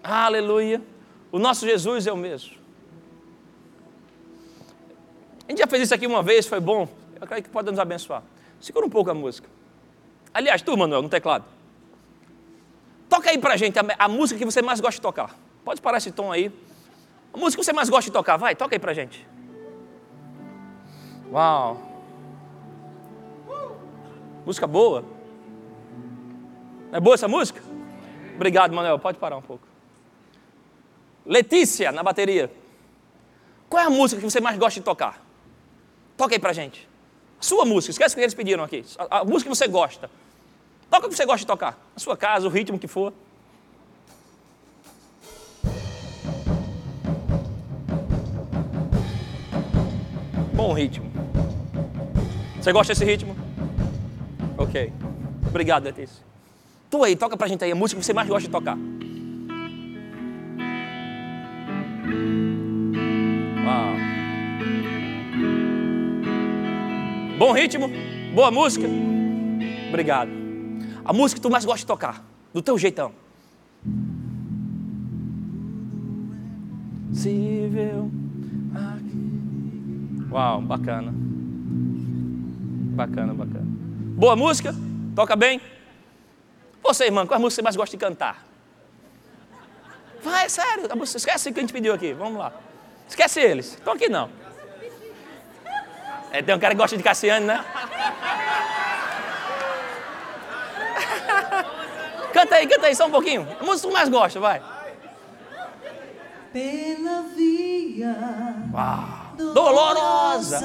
[0.00, 0.80] Aleluia.
[1.32, 2.52] O nosso Jesus é o mesmo.
[5.44, 6.88] A gente já fez isso aqui uma vez, foi bom.
[7.20, 8.22] Eu creio que pode nos abençoar.
[8.60, 9.48] Segura um pouco a música.
[10.32, 11.46] Aliás, tu, Manuel, no teclado.
[13.08, 15.36] Toca aí pra gente a, a música que você mais gosta de tocar.
[15.64, 16.52] Pode parar esse tom aí.
[17.34, 19.26] A música que você mais gosta de tocar, vai, toca aí pra gente.
[21.32, 21.80] Uau!
[24.44, 25.04] Música boa.
[26.92, 27.62] É boa essa música?
[28.34, 28.98] Obrigado, Manuel.
[28.98, 29.64] Pode parar um pouco.
[31.24, 32.50] Letícia, na bateria.
[33.68, 35.24] Qual é a música que você mais gosta de tocar?
[36.16, 36.88] Toca aí pra gente.
[37.38, 38.84] sua música, esquece o que eles pediram aqui.
[38.98, 40.10] A, a música que você gosta.
[40.90, 41.78] Toca o que você gosta de tocar.
[41.94, 43.12] Na sua casa, o ritmo que for.
[50.52, 51.09] Bom ritmo.
[52.60, 53.34] Você gosta desse ritmo?
[54.58, 54.92] Ok.
[55.48, 56.22] Obrigado, Letícia.
[56.90, 58.76] Tu aí, toca pra gente aí a música que você mais gosta de tocar.
[63.64, 63.94] Uau.
[67.38, 67.88] Bom ritmo,
[68.34, 68.86] boa música.
[69.88, 70.30] Obrigado.
[71.02, 73.12] A música que tu mais gosta de tocar, do teu jeitão.
[80.30, 81.29] Uau, bacana.
[82.90, 83.64] Bacana, bacana.
[83.64, 84.74] Boa música?
[85.14, 85.60] Toca bem?
[86.82, 88.44] Você, irmã, qual é a música que você mais gosta de cantar?
[90.22, 92.52] Vai, sério, esquece o que a gente pediu aqui, vamos lá.
[93.08, 94.28] Esquece eles, estão aqui não.
[96.32, 97.64] É, tem um cara que gosta de Cassiane, né?
[102.32, 103.48] canta aí, canta aí, só um pouquinho.
[103.60, 104.62] A música que mais gosta, vai.
[106.52, 108.16] Pela via
[108.72, 109.54] Uau.
[109.54, 110.60] Dolorosa.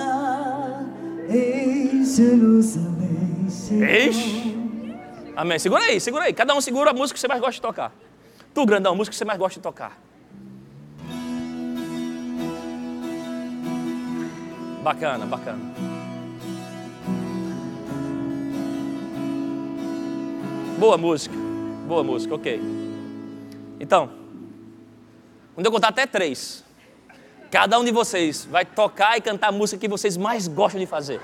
[4.08, 4.56] Ixi.
[5.36, 5.60] Amém.
[5.60, 6.34] Segura aí, segura aí.
[6.34, 7.94] Cada um segura a música que você mais gosta de tocar.
[8.54, 10.00] Tu, grandão, a música que você mais gosta de tocar.
[14.84, 15.60] Bacana, bacana.
[20.78, 21.36] Boa música,
[21.88, 22.62] boa música, ok.
[23.80, 24.12] Então,
[25.54, 26.65] quando eu contar até três,
[27.52, 30.86] cada um de vocês vai tocar e cantar a música que vocês mais gostam de
[30.86, 31.22] fazer.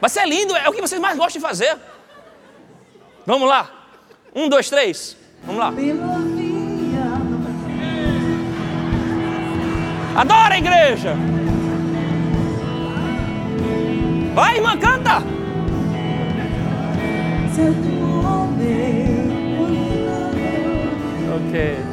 [0.00, 1.76] Vai ser lindo, é o que vocês mais gostam de fazer.
[3.24, 3.70] Vamos lá.
[4.34, 5.16] Um, dois, três.
[5.44, 5.72] Vamos lá.
[10.16, 11.14] Adora a igreja.
[14.34, 15.22] Vai, irmã, canta.
[18.24, 19.02] homem
[21.34, 21.91] Ok.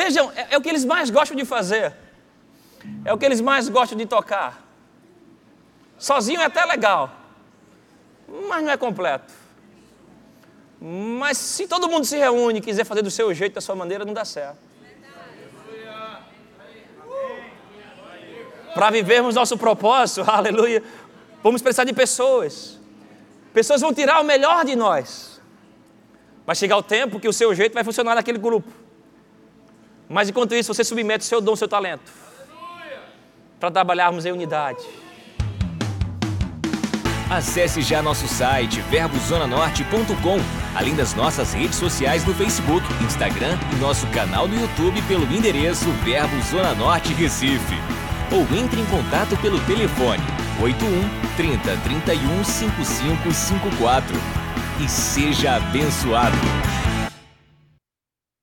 [0.00, 1.92] Vejam, é, é o que eles mais gostam de fazer.
[3.04, 4.64] É o que eles mais gostam de tocar.
[5.98, 7.10] Sozinho é até legal,
[8.48, 9.34] mas não é completo.
[10.80, 14.04] Mas se todo mundo se reúne e quiser fazer do seu jeito, da sua maneira,
[14.04, 14.58] não dá certo.
[18.72, 20.80] Para vivermos nosso propósito, aleluia,
[21.42, 22.78] vamos precisar de pessoas.
[23.52, 25.40] Pessoas vão tirar o melhor de nós.
[26.46, 28.86] Vai chegar o tempo que o seu jeito vai funcionar naquele grupo.
[30.08, 32.10] Mas enquanto isso, você submete o seu dom, o seu talento.
[33.60, 34.84] Para trabalharmos em unidade.
[37.30, 40.38] Acesse já nosso site verbozonanorte.com,
[40.74, 45.90] além das nossas redes sociais no Facebook, Instagram e nosso canal no YouTube pelo endereço
[46.04, 47.76] Verbo Zona Norte Recife.
[48.32, 50.22] Ou entre em contato pelo telefone
[50.62, 54.16] 81 30 31 5554
[54.80, 56.36] e seja abençoado.